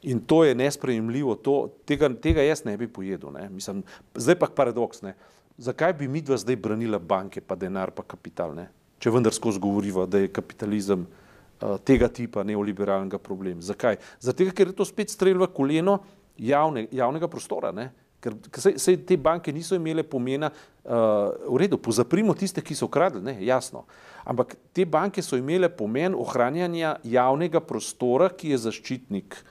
In 0.03 0.19
to 0.19 0.43
je 0.43 0.55
nesprejemljivo, 0.55 1.35
to, 1.39 1.71
tega, 1.87 2.09
tega 2.11 2.43
jaz 2.43 2.65
ne 2.67 2.75
bi 2.77 2.89
pojedel. 2.91 3.31
Ne. 3.31 3.47
Mislim, 3.49 3.83
zdaj 4.15 4.35
pa 4.43 4.51
paradoks. 4.55 5.01
Ne. 5.07 5.15
Zakaj 5.57 5.93
bi 5.93 6.11
mi 6.11 6.21
dva 6.21 6.35
zdaj 6.37 6.59
branila 6.59 6.99
banke, 6.99 7.39
pa 7.41 7.55
denar, 7.55 7.95
pa 7.95 8.03
kapital? 8.03 8.51
Ne. 8.55 8.67
Če 9.01 9.13
vendar 9.13 9.33
skozi 9.33 9.61
govoriva, 9.61 10.05
da 10.05 10.21
je 10.21 10.29
kapitalizem 10.33 11.07
uh, 11.07 11.75
tega 11.85 12.09
tipa 12.13 12.45
neoliberalnega 12.45 13.17
problema. 13.21 13.63
Zakaj? 13.65 13.97
Zato, 14.21 14.45
ker 14.53 14.71
je 14.71 14.77
to 14.77 14.85
spet 14.85 15.13
strelj 15.13 15.39
v 15.41 15.49
koleno 15.55 15.97
javne, 16.37 16.85
javnega 16.93 17.29
prostora. 17.31 17.73
Ne. 17.73 17.89
Ker 18.21 18.35
se, 18.61 18.75
se 18.77 18.93
te 19.01 19.17
banke 19.17 19.49
niso 19.53 19.73
imele 19.73 20.05
pomena, 20.05 20.51
uh, 20.53 21.33
v 21.49 21.63
redu, 21.63 21.81
pozaprimo 21.81 22.35
tiste, 22.37 22.61
ki 22.61 22.77
so 22.77 22.85
ukradli, 22.85 23.23
ne, 23.25 23.39
jasno. 23.41 23.87
Ampak 24.29 24.53
te 24.69 24.85
banke 24.85 25.25
so 25.25 25.39
imele 25.39 25.71
pomen 25.73 26.13
ohranjanja 26.13 26.99
javnega 27.01 27.63
prostora, 27.65 28.29
ki 28.29 28.53
je 28.53 28.61
zaščitnik 28.67 29.41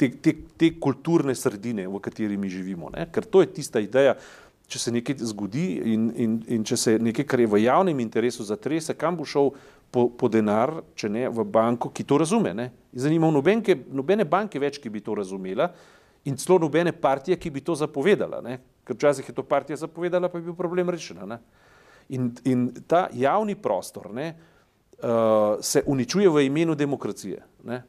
te, 0.00 0.08
te, 0.08 0.34
te 0.56 0.70
kulturne 0.80 1.34
sredine, 1.36 1.84
v 1.88 2.00
kateri 2.00 2.38
mi 2.40 2.48
živimo. 2.52 2.92
Ne. 2.94 3.04
Ker 3.12 3.26
to 3.28 3.44
je 3.44 3.50
tista 3.60 3.82
ideja, 3.84 4.16
če 4.70 4.78
se 4.78 4.92
nekaj 4.94 5.18
zgodi 5.32 5.66
in, 5.92 6.08
in, 6.14 6.38
in 6.54 6.64
če 6.66 6.76
se 6.78 6.96
nekaj, 7.02 7.26
kar 7.26 7.42
je 7.42 7.48
v 7.50 7.62
javnem 7.64 8.00
interesu, 8.02 8.46
zatrese, 8.46 8.94
kam 8.94 9.18
bo 9.18 9.26
šel 9.26 9.50
po, 9.90 10.06
po 10.14 10.30
denar, 10.30 10.76
če 10.94 11.10
ne 11.10 11.24
v 11.28 11.44
banko, 11.44 11.90
ki 11.90 12.06
to 12.06 12.20
razume. 12.22 12.52
Ne. 12.54 12.70
Zanima 12.94 13.26
me 13.26 13.34
nobenke, 13.34 13.74
nobene 13.90 14.26
banke 14.28 14.62
več, 14.62 14.78
ki 14.78 14.92
bi 14.92 15.02
to 15.02 15.16
razumela 15.18 15.72
in 16.24 16.36
celo 16.36 16.58
nobene 16.60 16.92
partije, 16.92 17.38
ki 17.40 17.50
bi 17.50 17.62
to 17.64 17.74
zapovedala. 17.74 18.42
Ne? 18.44 18.58
Ker 18.84 18.98
včasih 18.98 19.28
je 19.28 19.34
to 19.34 19.42
partija 19.42 19.78
zapovedala, 19.80 20.28
pa 20.28 20.38
je 20.38 20.46
bil 20.46 20.54
problem 20.54 20.90
rešen. 20.92 21.18
In, 22.10 22.30
in 22.44 22.66
ta 22.86 23.08
javni 23.16 23.56
prostor 23.56 24.10
ne, 24.14 24.34
uh, 25.00 25.58
se 25.64 25.82
uničuje 25.86 26.28
v 26.28 26.44
imenu 26.46 26.74
demokracije. 26.74 27.40
Ne? 27.64 27.82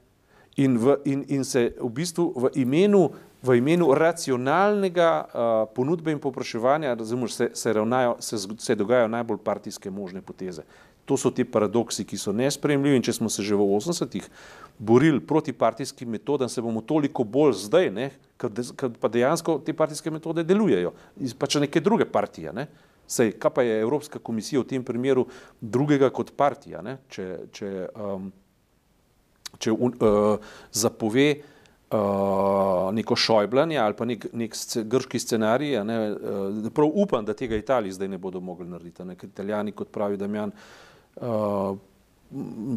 In, 0.58 0.78
v, 0.80 0.98
in, 1.06 1.26
in 1.28 1.44
se 1.46 1.74
v 1.78 1.90
bistvu 1.90 2.32
v 2.36 2.56
imenu, 2.64 3.10
v 3.42 3.58
imenu 3.58 3.90
racionalnega 3.98 5.10
uh, 5.26 5.50
ponudbe 5.74 6.14
in 6.14 6.20
popraševanja, 6.22 6.94
razumeš, 6.94 7.34
se, 7.34 7.50
se, 7.54 7.74
ravnajo, 7.74 8.16
se, 8.20 8.38
se 8.58 8.76
dogajajo 8.76 9.08
najbolj 9.08 9.38
partijske 9.44 9.92
možne 9.92 10.22
poteze. 10.22 10.64
To 11.06 11.18
so 11.18 11.32
ti 11.34 11.44
paradoksi, 11.44 12.06
ki 12.06 12.18
so 12.18 12.32
nespremljivi 12.32 13.00
in 13.00 13.04
če 13.04 13.18
smo 13.18 13.30
se 13.30 13.44
že 13.44 13.58
v 13.58 13.66
80-ih 13.66 14.28
borili 14.78 15.20
proti 15.20 15.54
partijskim 15.54 16.10
metodam, 16.10 16.50
se 16.50 16.62
bomo 16.62 16.82
toliko 16.82 17.24
bolj 17.24 17.58
zdaj, 17.66 17.90
ker 18.38 18.94
pa 19.02 19.10
dejansko 19.10 19.60
te 19.66 19.74
partijske 19.74 20.14
metode 20.14 20.46
delujejo, 20.46 20.94
pač 21.40 21.58
neke 21.62 21.82
druge 21.82 22.06
partije. 22.06 22.54
Ne? 22.54 22.68
Sej, 23.08 23.34
kaj 23.42 23.52
pa 23.54 23.66
je 23.66 23.82
Evropska 23.82 24.20
komisija 24.20 24.62
v 24.62 24.70
tem 24.70 24.86
primeru 24.86 25.26
drugega 25.62 26.10
kot 26.14 26.32
partija, 26.38 26.82
ne? 26.86 27.00
če, 27.10 27.26
če, 27.52 27.72
um, 27.98 28.30
če 29.58 29.74
un, 29.74 29.98
uh, 29.98 30.54
zapove 30.72 31.28
uh, 31.92 32.94
neko 32.94 33.16
šojblanje 33.16 33.78
ali 33.78 33.96
pa 33.98 34.06
nek, 34.06 34.26
nek 34.34 34.56
sce, 34.56 34.84
grški 34.84 35.20
scenarij, 35.20 35.84
ne? 35.84 36.00
uh, 36.12 36.72
prav 36.74 36.92
upam, 36.94 37.26
da 37.26 37.34
tega 37.34 37.56
Italiji 37.56 37.98
zdaj 37.98 38.08
ne 38.08 38.18
bodo 38.18 38.40
mogli 38.40 38.68
narediti, 38.70 39.06
ne? 39.06 39.16
ker 39.16 39.30
italijani, 39.30 39.76
kot 39.76 39.92
pravi 39.92 40.18
Damjan, 40.18 40.54
uh, 41.22 41.76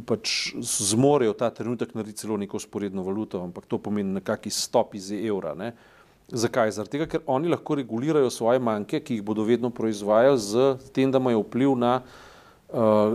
pač 0.07 0.55
zmorejo 0.59 1.37
ta 1.39 1.51
trenutek 1.55 1.95
narediti 1.95 2.25
celo 2.25 2.37
neko 2.37 2.59
sporedno 2.59 3.07
valuto, 3.07 3.43
ampak 3.43 3.67
to 3.71 3.79
pomeni 3.79 4.19
nekakšen 4.19 4.53
stop 4.53 4.95
iz 4.99 5.13
evra. 5.15 5.55
Ne? 5.55 5.73
Zakaj? 6.29 6.73
Zaradi 6.75 6.97
tega, 6.97 7.07
ker 7.11 7.23
oni 7.31 7.53
lahko 7.53 7.79
regulirajo 7.79 8.31
svoje 8.35 8.59
manjke, 8.59 9.01
ki 9.05 9.21
jih 9.21 9.27
bodo 9.27 9.45
vedno 9.47 9.71
proizvajali 9.71 10.41
z 10.43 10.71
tem, 10.97 11.13
da 11.13 11.23
imajo 11.23 11.45
vpliv 11.45 11.77
na, 11.79 11.99
uh, 12.01 12.34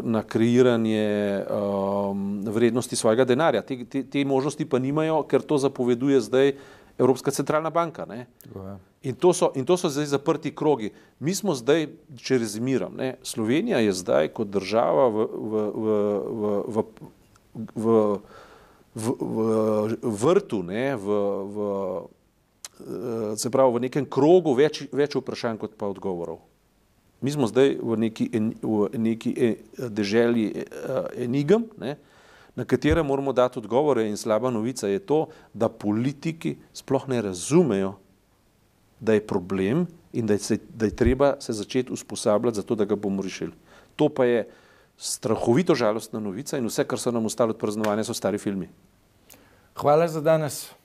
na 0.03 0.23
kreiranje 0.23 1.43
um, 1.43 2.41
vrednosti 2.47 2.95
svojega 2.95 3.25
denarja. 3.25 3.61
Te, 3.61 3.85
te, 3.85 4.03
te 4.03 4.25
možnosti 4.25 4.65
pa 4.65 4.79
nimajo, 4.79 5.23
ker 5.27 5.43
to 5.43 5.57
zapoveduje 5.57 6.21
zdaj 6.21 6.53
Evropska 6.99 7.31
centralna 7.31 7.69
banka. 7.69 8.07
In 9.03 9.15
to, 9.15 9.33
so, 9.33 9.51
in 9.55 9.65
to 9.65 9.77
so 9.77 9.89
zdaj 9.89 10.05
zaprti 10.05 10.51
krogi. 10.55 10.91
Mi 11.19 11.35
smo 11.35 11.55
zdaj, 11.55 11.87
če 12.19 12.39
rezimiram, 12.39 12.95
ne, 12.95 13.15
Slovenija 13.23 13.79
je 13.79 13.93
zdaj 13.95 14.33
kot 14.35 14.51
država 14.51 15.07
v, 15.07 15.27
v, 15.27 15.63
v, 15.75 15.87
v, 16.35 16.53
v, 16.75 16.83
v, 17.75 17.97
v, 18.95 19.47
v 20.03 20.13
vrtu, 20.23 20.59
ne, 20.67 20.85
v, 20.99 21.19
v, 21.55 21.71
se 23.39 23.51
pravi 23.51 23.75
v 23.75 23.83
nekem 23.87 24.05
krogu 24.07 24.55
več, 24.55 24.83
več 24.91 25.15
vprašanj 25.15 25.59
kot 25.63 25.79
pa 25.79 25.87
odgovorov. 25.87 26.43
Mi 27.21 27.31
smo 27.31 27.47
zdaj 27.47 27.77
v 27.83 27.97
neki, 27.97 28.29
v 28.63 28.89
neki 28.95 29.33
e, 29.35 29.55
deželi 29.89 30.45
e, 30.47 30.63
enigem, 31.25 31.65
ne, 31.77 31.97
na 32.55 32.65
katere 32.65 33.03
moramo 33.03 33.33
dati 33.33 33.59
odgovore 33.59 34.07
in 34.07 34.17
slaba 34.17 34.49
novica 34.49 34.87
je 34.87 34.99
to, 34.99 35.27
da 35.53 35.69
politiki 35.69 36.57
sploh 36.73 37.07
ne 37.07 37.21
razumejo, 37.21 37.93
da 38.99 39.13
je 39.13 39.27
problem 39.27 39.87
in 40.13 40.27
da 40.27 40.33
je, 40.33 40.39
se, 40.39 40.57
da 40.75 40.85
je 40.85 40.95
treba 40.95 41.35
se 41.39 41.53
začeti 41.53 41.93
usposabljati 41.93 42.55
za 42.55 42.63
to, 42.63 42.75
da 42.75 42.85
ga 42.85 42.95
bomo 42.95 43.21
rešili. 43.21 43.51
To 43.95 44.09
pa 44.09 44.25
je 44.25 44.47
strahovito 44.97 45.75
žalostna 45.75 46.19
novica 46.19 46.57
in 46.57 46.67
vse, 46.67 46.83
kar 46.83 46.99
so 46.99 47.11
nam 47.11 47.25
ostalo 47.25 47.55
od 47.55 47.59
praznovanja, 47.59 48.03
so 48.03 48.13
stari 48.13 48.37
filmi. 48.37 48.67
Hvala 49.75 50.07
za 50.07 50.21
danes. 50.21 50.78